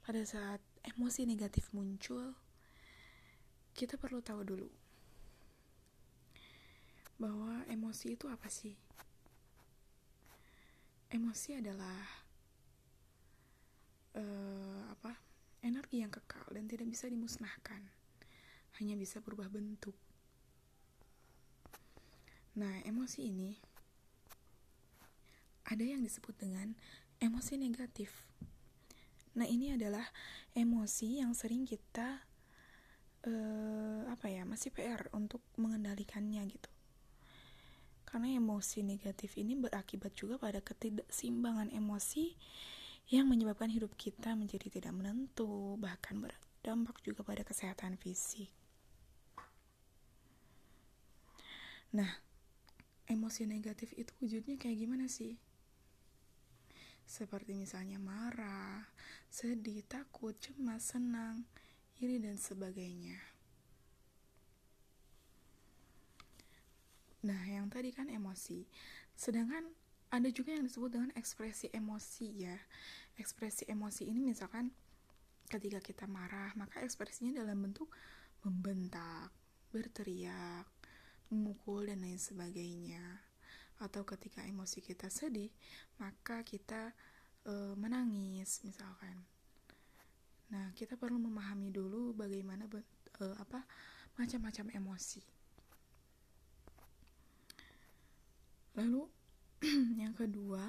pada 0.00 0.24
saat 0.24 0.64
emosi 0.80 1.28
negatif 1.28 1.68
muncul, 1.76 2.32
kita 3.76 4.00
perlu 4.00 4.24
tahu 4.24 4.40
dulu 4.40 4.70
bahwa 7.20 7.68
emosi 7.68 8.16
itu 8.16 8.32
apa 8.32 8.48
sih? 8.48 8.72
Emosi 11.12 11.60
adalah 11.60 12.00
uh, 14.16 14.88
apa? 14.88 15.25
Energi 15.66 15.98
yang 15.98 16.14
kekal 16.14 16.46
dan 16.54 16.70
tidak 16.70 16.86
bisa 16.86 17.10
dimusnahkan, 17.10 17.82
hanya 18.78 18.94
bisa 18.94 19.18
berubah 19.18 19.50
bentuk. 19.50 19.98
Nah, 22.54 22.86
emosi 22.86 23.26
ini 23.26 23.58
ada 25.66 25.82
yang 25.82 26.06
disebut 26.06 26.38
dengan 26.38 26.70
emosi 27.18 27.58
negatif. 27.58 28.14
Nah, 29.34 29.44
ini 29.50 29.74
adalah 29.74 30.06
emosi 30.54 31.18
yang 31.18 31.34
sering 31.34 31.66
kita 31.66 32.22
uh, 33.26 34.06
apa 34.06 34.30
ya, 34.30 34.46
masih 34.46 34.70
PR 34.70 35.10
untuk 35.10 35.42
mengendalikannya 35.58 36.46
gitu. 36.46 36.70
Karena 38.06 38.38
emosi 38.38 38.86
negatif 38.86 39.34
ini 39.34 39.58
berakibat 39.58 40.14
juga 40.14 40.38
pada 40.38 40.62
ketidakseimbangan 40.62 41.74
emosi 41.74 42.38
yang 43.06 43.30
menyebabkan 43.30 43.70
hidup 43.70 43.94
kita 43.94 44.34
menjadi 44.34 44.66
tidak 44.66 44.92
menentu, 44.94 45.78
bahkan 45.78 46.18
berdampak 46.18 46.98
juga 47.06 47.22
pada 47.22 47.46
kesehatan 47.46 47.94
fisik. 47.98 48.50
Nah, 51.94 52.10
emosi 53.06 53.46
negatif 53.46 53.94
itu 53.94 54.10
wujudnya 54.18 54.58
kayak 54.58 54.78
gimana 54.82 55.06
sih? 55.06 55.38
seperti 57.06 57.54
misalnya 57.54 58.02
marah, 58.02 58.82
sedih, 59.30 59.86
takut, 59.86 60.34
cemas, 60.42 60.90
senang, 60.90 61.46
iri, 62.02 62.18
dan 62.18 62.34
sebagainya. 62.34 63.16
Nah, 67.22 67.42
yang 67.46 67.70
tadi 67.70 67.94
kan 67.94 68.10
emosi, 68.10 68.66
sedangkan 69.14 69.70
ada 70.10 70.28
juga 70.30 70.54
yang 70.54 70.64
disebut 70.64 70.90
dengan 70.92 71.10
ekspresi 71.18 71.70
emosi 71.74 72.28
ya. 72.46 72.56
Ekspresi 73.18 73.66
emosi 73.66 74.06
ini 74.06 74.22
misalkan 74.22 74.70
ketika 75.50 75.82
kita 75.82 76.04
marah, 76.06 76.54
maka 76.54 76.82
ekspresinya 76.82 77.42
dalam 77.42 77.58
bentuk 77.62 77.90
membentak, 78.46 79.34
berteriak, 79.74 80.66
memukul, 81.30 81.90
dan 81.90 82.02
lain 82.02 82.18
sebagainya. 82.18 83.02
Atau 83.82 84.06
ketika 84.08 84.40
emosi 84.46 84.80
kita 84.80 85.12
sedih 85.12 85.52
maka 86.00 86.40
kita 86.46 86.96
e, 87.44 87.76
menangis 87.76 88.64
misalkan. 88.64 89.20
Nah 90.48 90.72
kita 90.72 90.96
perlu 90.96 91.20
memahami 91.20 91.68
dulu 91.68 92.16
bagaimana 92.16 92.64
e, 93.20 93.24
apa 93.36 93.68
macam-macam 94.16 94.72
emosi. 94.72 95.20
Lalu 98.80 99.15
yang 100.02 100.12
kedua 100.12 100.62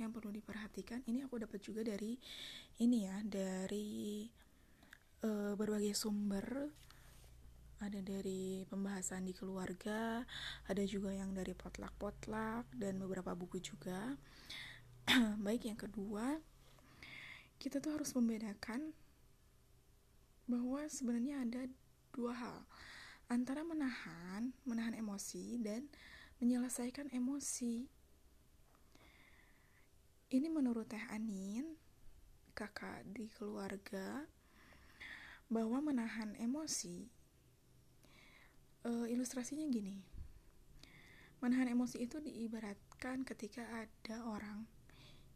yang 0.00 0.08
perlu 0.08 0.32
diperhatikan 0.32 1.04
ini 1.04 1.20
aku 1.22 1.42
dapat 1.42 1.60
juga 1.60 1.84
dari 1.84 2.16
ini 2.80 3.04
ya 3.04 3.20
dari 3.22 4.24
e, 5.20 5.30
berbagai 5.54 5.92
sumber 5.92 6.72
ada 7.82 7.98
dari 7.98 8.62
pembahasan 8.70 9.26
di 9.26 9.34
keluarga, 9.34 10.22
ada 10.70 10.82
juga 10.86 11.10
yang 11.10 11.34
dari 11.34 11.50
potluck-potluck 11.50 12.70
dan 12.78 12.94
beberapa 13.02 13.34
buku 13.34 13.58
juga. 13.58 14.14
Baik 15.42 15.66
yang 15.66 15.74
kedua, 15.74 16.38
kita 17.58 17.82
tuh 17.82 17.98
harus 17.98 18.14
membedakan 18.14 18.94
bahwa 20.46 20.86
sebenarnya 20.86 21.42
ada 21.42 21.62
dua 22.14 22.38
hal 22.38 22.58
antara 23.26 23.66
menahan, 23.66 24.54
menahan 24.62 24.94
emosi 24.94 25.58
dan 25.58 25.90
menyelesaikan 26.38 27.10
emosi. 27.10 27.90
Ini 30.32 30.48
menurut 30.48 30.88
Teh 30.88 31.04
Anin, 31.12 31.76
kakak 32.56 33.04
di 33.12 33.28
keluarga, 33.28 34.24
bahwa 35.52 35.92
menahan 35.92 36.32
emosi 36.40 37.04
uh, 38.88 39.04
ilustrasinya 39.12 39.68
gini. 39.68 40.00
Menahan 41.44 41.76
emosi 41.76 42.00
itu 42.00 42.16
diibaratkan 42.24 43.28
ketika 43.28 43.60
ada 43.76 44.24
orang 44.24 44.64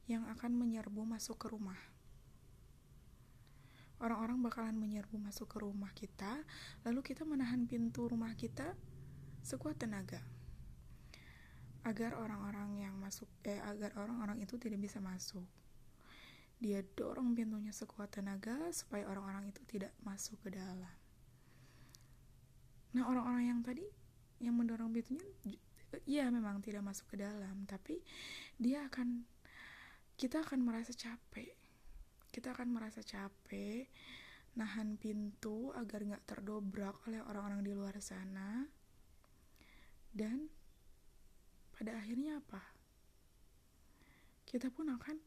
yang 0.09 0.25
akan 0.33 0.57
menyerbu 0.57 1.05
masuk 1.05 1.45
ke 1.45 1.53
rumah. 1.53 1.77
Orang-orang 4.01 4.41
bakalan 4.41 4.81
menyerbu 4.81 5.21
masuk 5.21 5.53
ke 5.53 5.61
rumah 5.61 5.93
kita 5.93 6.41
lalu 6.89 7.05
kita 7.05 7.29
menahan 7.29 7.69
pintu 7.69 8.09
rumah 8.09 8.33
kita 8.33 8.73
sekuat 9.45 9.77
tenaga 9.77 10.25
agar 11.87 12.19
orang-orang 12.19 12.83
yang 12.83 12.99
masuk 12.99 13.31
eh 13.47 13.63
agar 13.63 13.95
orang-orang 13.95 14.43
itu 14.43 14.59
tidak 14.59 14.83
bisa 14.83 14.99
masuk. 14.99 15.47
Dia 16.59 16.83
dorong 16.83 17.39
pintunya 17.39 17.71
sekuat 17.71 18.11
tenaga 18.19 18.59
supaya 18.75 19.07
orang-orang 19.07 19.55
itu 19.55 19.63
tidak 19.71 19.95
masuk 20.03 20.35
ke 20.43 20.59
dalam. 20.59 20.97
Nah 22.99 23.05
orang-orang 23.07 23.55
yang 23.55 23.61
tadi 23.63 23.87
yang 24.43 24.59
mendorong 24.59 24.91
pintunya 24.91 25.23
ya 26.05 26.29
memang 26.29 26.59
tidak 26.61 26.83
masuk 26.85 27.15
ke 27.15 27.17
dalam 27.23 27.65
tapi 27.65 28.03
dia 28.59 28.85
akan 28.91 29.23
kita 30.19 30.43
akan 30.43 30.67
merasa 30.67 30.91
capek. 30.91 31.55
Kita 32.35 32.51
akan 32.51 32.69
merasa 32.75 33.01
capek 33.01 33.87
nahan 34.57 34.97
pintu 34.97 35.71
agar 35.77 36.03
nggak 36.03 36.25
terdobrak 36.25 36.99
oleh 37.07 37.23
orang-orang 37.23 37.63
di 37.63 37.73
luar 37.77 37.95
sana. 38.03 38.65
Dan 40.11 40.49
pada 41.77 41.93
akhirnya 42.01 42.41
apa 42.41 42.65
kita 44.49 44.73
pun 44.73 44.89
akan 44.91 45.21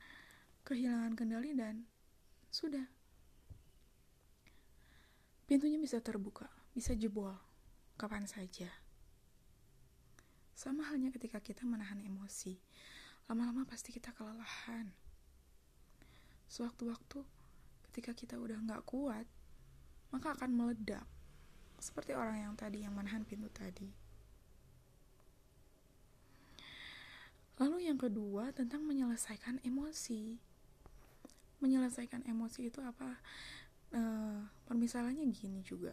kehilangan 0.66 1.14
kendali 1.14 1.54
dan 1.54 1.86
sudah 2.50 2.84
pintunya 5.46 5.78
bisa 5.78 6.02
terbuka 6.02 6.50
bisa 6.74 6.94
jebol 6.94 7.34
kapan 8.00 8.24
saja. 8.24 8.72
Sama 10.56 10.88
halnya 10.88 11.12
ketika 11.12 11.44
kita 11.44 11.68
menahan 11.68 12.00
emosi. 12.00 12.56
lama-lama 13.30 13.62
pasti 13.62 13.94
kita 13.94 14.10
kelelahan 14.18 14.90
sewaktu-waktu 16.50 17.22
ketika 17.86 18.18
kita 18.18 18.36
udah 18.42 18.58
nggak 18.58 18.82
kuat 18.90 19.22
maka 20.10 20.34
akan 20.34 20.50
meledak 20.50 21.06
seperti 21.78 22.18
orang 22.18 22.42
yang 22.42 22.58
tadi 22.58 22.82
yang 22.82 22.98
menahan 22.98 23.22
pintu 23.22 23.46
tadi 23.54 23.94
lalu 27.60 27.86
yang 27.86 28.00
kedua 28.00 28.56
tentang 28.56 28.88
menyelesaikan 28.88 29.60
emosi 29.62 30.40
menyelesaikan 31.60 32.24
emosi 32.24 32.72
itu 32.72 32.80
apa 32.80 33.20
e, 33.92 34.02
permisalannya 34.64 35.28
gini 35.30 35.60
juga 35.62 35.92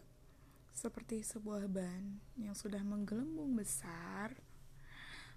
seperti 0.70 1.26
sebuah 1.26 1.66
ban 1.66 2.22
yang 2.38 2.54
sudah 2.54 2.80
menggelembung 2.86 3.58
besar 3.58 4.38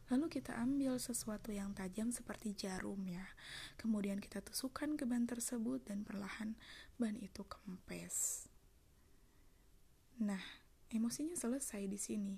Lalu 0.10 0.42
kita 0.42 0.58
ambil 0.58 0.98
sesuatu 0.98 1.54
yang 1.54 1.78
tajam 1.78 2.10
seperti 2.10 2.58
jarum 2.58 2.98
ya. 3.06 3.30
Kemudian 3.78 4.18
kita 4.18 4.42
tusukkan 4.42 4.98
ke 4.98 5.06
ban 5.06 5.30
tersebut 5.30 5.86
dan 5.86 6.02
perlahan 6.02 6.58
ban 6.98 7.14
itu 7.22 7.46
kempes. 7.46 8.50
Nah, 10.18 10.42
emosinya 10.90 11.38
selesai 11.38 11.86
di 11.86 12.02
sini. 12.02 12.36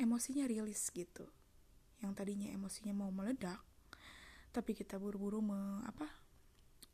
Emosinya 0.00 0.48
rilis 0.48 0.88
gitu. 0.96 1.28
Yang 2.00 2.12
tadinya 2.16 2.48
emosinya 2.52 2.96
mau 2.96 3.12
meledak, 3.12 3.60
tapi 4.50 4.72
kita 4.76 4.96
buru-buru 4.96 5.40
me, 5.44 5.84
apa? 5.84 6.08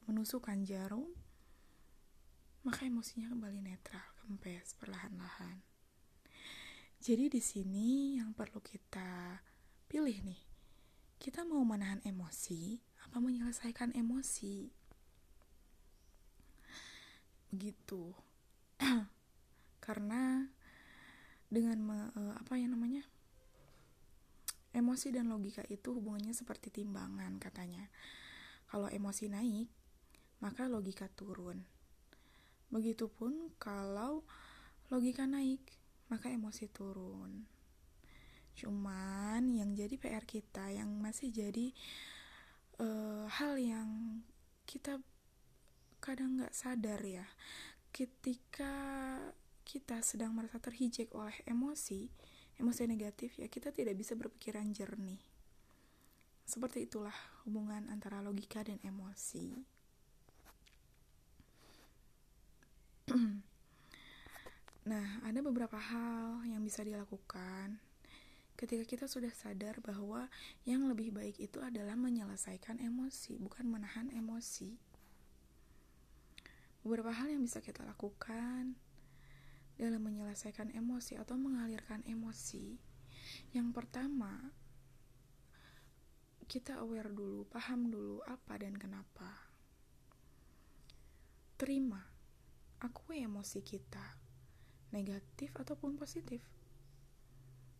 menusukkan 0.06 0.62
jarum, 0.62 1.10
maka 2.62 2.86
emosinya 2.86 3.26
kembali 3.26 3.58
netral, 3.58 4.06
kempes 4.22 4.78
perlahan-lahan. 4.78 5.58
Jadi 7.02 7.26
di 7.26 7.42
sini 7.42 8.14
yang 8.22 8.30
perlu 8.30 8.62
kita 8.62 9.42
Pilih 9.86 10.18
nih, 10.26 10.42
kita 11.22 11.46
mau 11.46 11.62
menahan 11.62 12.02
emosi 12.02 12.82
apa 13.06 13.22
menyelesaikan 13.22 13.94
emosi? 13.94 14.66
Begitu. 17.54 18.10
Karena 19.86 20.42
dengan 21.46 21.78
me, 21.86 21.98
uh, 22.18 22.34
apa 22.34 22.58
ya 22.58 22.66
namanya? 22.66 23.06
Emosi 24.76 25.08
dan 25.08 25.32
logika 25.32 25.64
itu 25.72 25.96
hubungannya 25.96 26.36
seperti 26.36 26.68
timbangan 26.68 27.40
katanya. 27.40 27.88
Kalau 28.68 28.92
emosi 28.92 29.32
naik, 29.32 29.72
maka 30.44 30.68
logika 30.68 31.08
turun. 31.08 31.64
Begitupun 32.68 33.56
kalau 33.56 34.20
logika 34.92 35.24
naik, 35.24 35.64
maka 36.12 36.28
emosi 36.28 36.68
turun. 36.68 37.48
Cuman 38.52 39.48
yang 39.52 39.72
jadi 39.72 39.96
PR 39.96 40.24
kita 40.28 40.68
yang 40.72 40.92
masih 41.00 41.32
jadi 41.32 41.72
uh, 42.80 43.28
hal 43.28 43.56
yang 43.56 44.20
kita 44.68 45.00
kadang 46.00 46.36
nggak 46.36 46.52
sadar 46.52 47.00
ya, 47.00 47.24
ketika 47.92 48.74
kita 49.66 49.98
sedang 50.00 50.36
merasa 50.36 50.62
terhijek 50.62 51.10
oleh 51.16 51.34
emosi, 51.44 52.08
emosi 52.56 52.88
negatif 52.88 53.36
ya 53.36 53.48
kita 53.48 53.72
tidak 53.72 53.96
bisa 53.96 54.16
berpikiran 54.16 54.72
jernih. 54.72 55.20
Seperti 56.46 56.86
itulah 56.86 57.14
hubungan 57.42 57.90
antara 57.90 58.22
logika 58.22 58.62
dan 58.62 58.78
emosi. 58.86 59.58
nah, 64.90 65.06
ada 65.26 65.40
beberapa 65.42 65.74
hal 65.74 66.46
yang 66.46 66.62
bisa 66.62 66.86
dilakukan 66.86 67.82
ketika 68.56 68.88
kita 68.88 69.04
sudah 69.04 69.28
sadar 69.36 69.82
bahwa 69.84 70.32
yang 70.64 70.88
lebih 70.88 71.12
baik 71.12 71.36
itu 71.36 71.60
adalah 71.60 71.92
menyelesaikan 71.92 72.80
emosi, 72.80 73.36
bukan 73.36 73.68
menahan 73.68 74.08
emosi. 74.14 74.72
Beberapa 76.86 77.12
hal 77.12 77.34
yang 77.36 77.42
bisa 77.42 77.60
kita 77.60 77.84
lakukan 77.84 78.78
dalam 79.76 80.00
menyelesaikan 80.04 80.72
emosi 80.72 81.20
atau 81.20 81.36
mengalirkan 81.36 82.04
emosi. 82.08 82.76
Yang 83.52 83.68
pertama, 83.76 84.52
kita 86.48 86.80
aware 86.80 87.12
dulu, 87.12 87.48
paham 87.48 87.92
dulu 87.92 88.24
apa 88.24 88.56
dan 88.60 88.76
kenapa. 88.76 89.52
Terima, 91.56 92.00
akui 92.80 93.24
emosi 93.24 93.64
kita, 93.64 94.20
negatif 94.92 95.52
ataupun 95.56 95.96
positif 95.96 96.56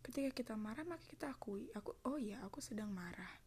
ketika 0.06 0.30
kita 0.30 0.54
marah 0.54 0.86
maka 0.86 1.02
kita 1.10 1.34
akui 1.34 1.66
aku 1.74 1.98
oh 2.06 2.14
ya 2.14 2.38
aku 2.46 2.62
sedang 2.62 2.94
marah 2.94 3.42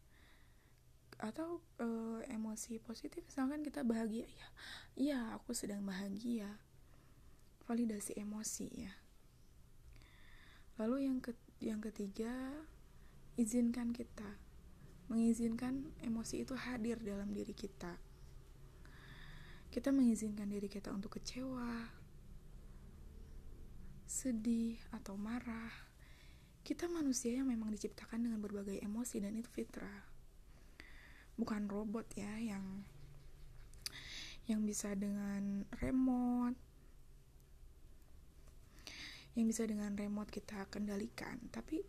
atau 1.16 1.64
uh, 1.80 2.20
emosi 2.28 2.76
positif 2.84 3.24
misalkan 3.24 3.64
kita 3.64 3.80
bahagia 3.80 4.28
ya 4.28 4.48
iya 4.96 5.20
aku 5.36 5.56
sedang 5.56 5.80
bahagia 5.88 6.60
validasi 7.70 8.18
emosi 8.18 8.66
ya. 8.74 8.90
Lalu 10.82 11.06
yang 11.06 11.22
ke 11.22 11.38
yang 11.62 11.78
ketiga 11.78 12.34
izinkan 13.38 13.94
kita. 13.94 14.26
Mengizinkan 15.06 15.94
emosi 16.02 16.42
itu 16.42 16.58
hadir 16.58 16.98
dalam 16.98 17.30
diri 17.30 17.54
kita. 17.54 17.94
Kita 19.70 19.94
mengizinkan 19.94 20.50
diri 20.50 20.66
kita 20.66 20.90
untuk 20.90 21.22
kecewa 21.22 21.94
sedih 24.10 24.74
atau 24.90 25.14
marah. 25.14 25.70
Kita 26.66 26.90
manusia 26.90 27.38
yang 27.38 27.46
memang 27.46 27.70
diciptakan 27.70 28.26
dengan 28.26 28.42
berbagai 28.42 28.82
emosi 28.82 29.22
dan 29.22 29.38
itu 29.38 29.46
fitrah. 29.46 30.10
Bukan 31.38 31.70
robot 31.70 32.10
ya 32.18 32.34
yang 32.34 32.82
yang 34.50 34.66
bisa 34.66 34.98
dengan 34.98 35.62
remote 35.78 36.69
yang 39.40 39.48
bisa 39.48 39.64
dengan 39.64 39.96
remote 39.96 40.28
kita 40.28 40.68
kendalikan. 40.68 41.40
Tapi 41.48 41.80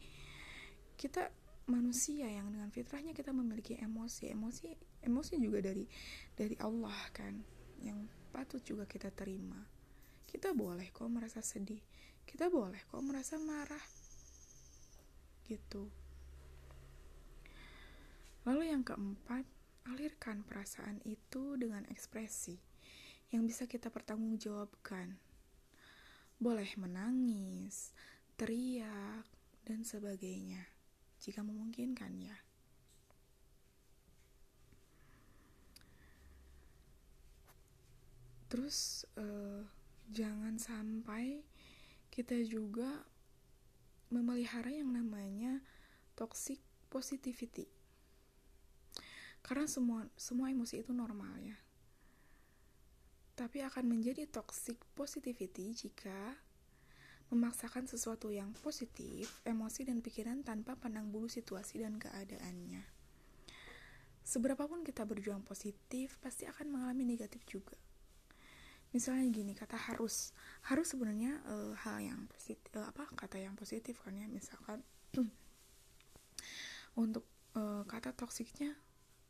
kita 0.96 1.28
manusia 1.68 2.32
yang 2.32 2.48
dengan 2.48 2.72
fitrahnya 2.72 3.12
kita 3.12 3.36
memiliki 3.36 3.76
emosi. 3.76 4.32
Emosi 4.32 4.72
emosi 5.04 5.34
juga 5.36 5.60
dari 5.60 5.84
dari 6.32 6.56
Allah 6.64 6.96
kan 7.12 7.36
yang 7.84 8.08
patut 8.32 8.64
juga 8.64 8.88
kita 8.88 9.12
terima. 9.12 9.60
Kita 10.24 10.56
boleh 10.56 10.88
kok 10.96 11.12
merasa 11.12 11.44
sedih. 11.44 11.84
Kita 12.24 12.48
boleh 12.48 12.80
kok 12.88 13.04
merasa 13.04 13.36
marah. 13.36 13.84
Gitu. 15.44 15.92
Lalu 18.48 18.74
yang 18.74 18.82
keempat, 18.82 19.46
alirkan 19.92 20.42
perasaan 20.48 21.04
itu 21.06 21.60
dengan 21.60 21.86
ekspresi 21.92 22.58
yang 23.30 23.44
bisa 23.46 23.68
kita 23.68 23.92
pertanggungjawabkan. 23.92 25.31
Boleh 26.42 26.68
menangis, 26.74 27.94
teriak, 28.34 29.30
dan 29.62 29.86
sebagainya 29.86 30.66
jika 31.22 31.46
memungkinkan 31.46 32.18
ya. 32.18 32.38
Terus 38.50 39.08
uh, 39.16 39.64
jangan 40.12 40.58
sampai 40.60 41.46
kita 42.12 42.36
juga 42.44 43.06
memelihara 44.12 44.68
yang 44.68 44.92
namanya 44.92 45.64
toxic 46.20 46.60
positivity. 46.92 47.72
Karena 49.40 49.70
semua 49.72 50.04
semua 50.20 50.52
emosi 50.52 50.84
itu 50.84 50.92
normal 50.92 51.40
ya. 51.40 51.56
Tapi 53.42 53.66
akan 53.66 53.90
menjadi 53.90 54.30
toxic 54.30 54.78
positivity 54.94 55.74
jika 55.74 56.38
memaksakan 57.34 57.90
sesuatu 57.90 58.30
yang 58.30 58.54
positif, 58.62 59.42
emosi 59.42 59.82
dan 59.90 59.98
pikiran 60.06 60.46
tanpa 60.46 60.78
pandang 60.78 61.10
bulu 61.10 61.26
situasi 61.26 61.82
dan 61.82 61.98
keadaannya. 61.98 62.86
Seberapapun 64.22 64.86
kita 64.86 65.10
berjuang 65.10 65.42
positif, 65.42 66.22
pasti 66.22 66.46
akan 66.46 66.70
mengalami 66.70 67.02
negatif 67.02 67.42
juga. 67.50 67.74
Misalnya 68.94 69.26
gini 69.34 69.58
kata 69.58 69.74
harus. 69.90 70.38
Harus 70.70 70.94
sebenarnya 70.94 71.42
uh, 71.50 71.74
hal 71.82 71.98
yang 71.98 72.30
positif 72.30 72.70
uh, 72.78 72.94
apa 72.94 73.10
kata 73.18 73.42
yang 73.42 73.58
positif 73.58 73.98
kan 74.06 74.14
ya. 74.14 74.30
Misalkan 74.30 74.86
untuk 77.02 77.26
uh, 77.58 77.90
kata 77.90 78.14
toksiknya 78.14 78.78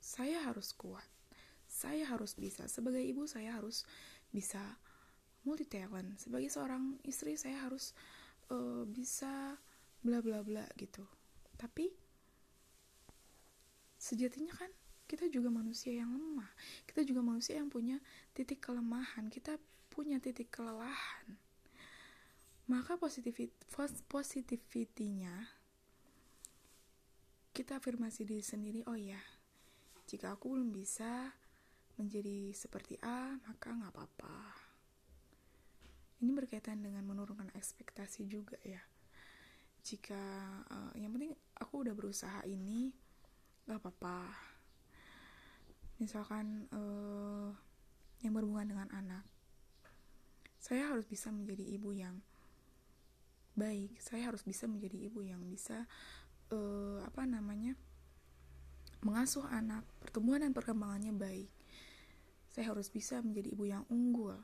saya 0.03 0.43
harus 0.43 0.75
kuat 0.75 1.07
saya 1.81 2.05
harus 2.05 2.37
bisa 2.37 2.69
sebagai 2.69 3.01
ibu 3.01 3.25
saya 3.25 3.57
harus 3.57 3.89
bisa 4.29 4.61
multi 5.41 5.65
talent 5.65 6.21
sebagai 6.21 6.53
seorang 6.53 7.01
istri 7.01 7.33
saya 7.33 7.65
harus 7.65 7.97
uh, 8.53 8.85
bisa 8.85 9.57
bla 10.05 10.21
bla 10.21 10.45
bla 10.45 10.65
gitu. 10.77 11.01
Tapi 11.57 11.89
sejatinya 13.97 14.53
kan 14.53 14.69
kita 15.09 15.25
juga 15.27 15.49
manusia 15.49 15.91
yang 15.91 16.13
lemah 16.13 16.49
kita 16.87 17.03
juga 17.03 17.19
manusia 17.25 17.59
yang 17.59 17.67
punya 17.67 17.99
titik 18.31 18.61
kelemahan 18.61 19.27
kita 19.33 19.57
punya 19.89 20.21
titik 20.21 20.53
kelelahan. 20.53 21.41
Maka 22.69 22.95
positivity 22.95 23.51
positivity 24.07 25.25
kita 27.51 27.83
afirmasi 27.83 28.23
diri 28.23 28.45
sendiri 28.45 28.81
oh 28.87 28.95
ya 28.95 29.19
jika 30.07 30.39
aku 30.39 30.55
belum 30.55 30.71
bisa 30.71 31.35
menjadi 31.99 32.53
seperti 32.55 32.99
A 33.01 33.35
maka 33.47 33.71
nggak 33.71 33.91
apa-apa. 33.91 34.37
Ini 36.21 36.31
berkaitan 36.37 36.85
dengan 36.85 37.01
menurunkan 37.07 37.49
ekspektasi 37.57 38.29
juga 38.29 38.55
ya. 38.61 38.79
Jika 39.81 40.23
uh, 40.69 40.93
yang 40.93 41.11
penting 41.15 41.33
aku 41.57 41.81
udah 41.87 41.95
berusaha 41.97 42.45
ini 42.45 42.93
nggak 43.65 43.79
apa-apa. 43.81 44.19
Misalkan 45.97 46.69
uh, 46.69 47.49
yang 48.21 48.33
berhubungan 48.37 48.77
dengan 48.77 48.89
anak 48.93 49.25
saya 50.61 50.93
harus 50.93 51.09
bisa 51.09 51.33
menjadi 51.33 51.65
ibu 51.73 51.89
yang 51.89 52.21
baik. 53.57 53.97
Saya 53.97 54.29
harus 54.29 54.45
bisa 54.45 54.69
menjadi 54.69 55.09
ibu 55.09 55.25
yang 55.25 55.41
bisa 55.49 55.89
uh, 56.53 57.01
apa 57.01 57.25
namanya 57.25 57.73
mengasuh 59.01 59.41
anak, 59.49 59.81
pertumbuhan 59.97 60.45
dan 60.45 60.53
perkembangannya 60.53 61.17
baik. 61.17 61.49
Saya 62.51 62.75
harus 62.75 62.91
bisa 62.91 63.23
menjadi 63.23 63.55
ibu 63.55 63.63
yang 63.63 63.83
unggul. 63.87 64.35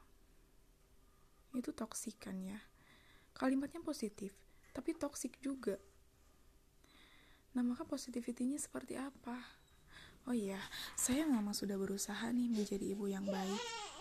Itu 1.52 1.76
toksik 1.76 2.24
kan 2.24 2.40
ya. 2.40 2.58
Kalimatnya 3.36 3.84
positif, 3.84 4.34
tapi 4.72 4.96
toksik 4.96 5.38
juga. 5.44 5.76
Nah, 7.54 7.62
maka 7.68 7.84
positivity-nya 7.84 8.58
seperti 8.58 8.96
apa? 8.98 9.38
Oh 10.28 10.36
iya, 10.36 10.60
saya 11.00 11.24
mama 11.24 11.56
sudah 11.56 11.80
berusaha 11.80 12.32
nih 12.32 12.52
menjadi 12.52 12.96
ibu 12.96 13.08
yang 13.08 13.24
baik. 13.24 13.97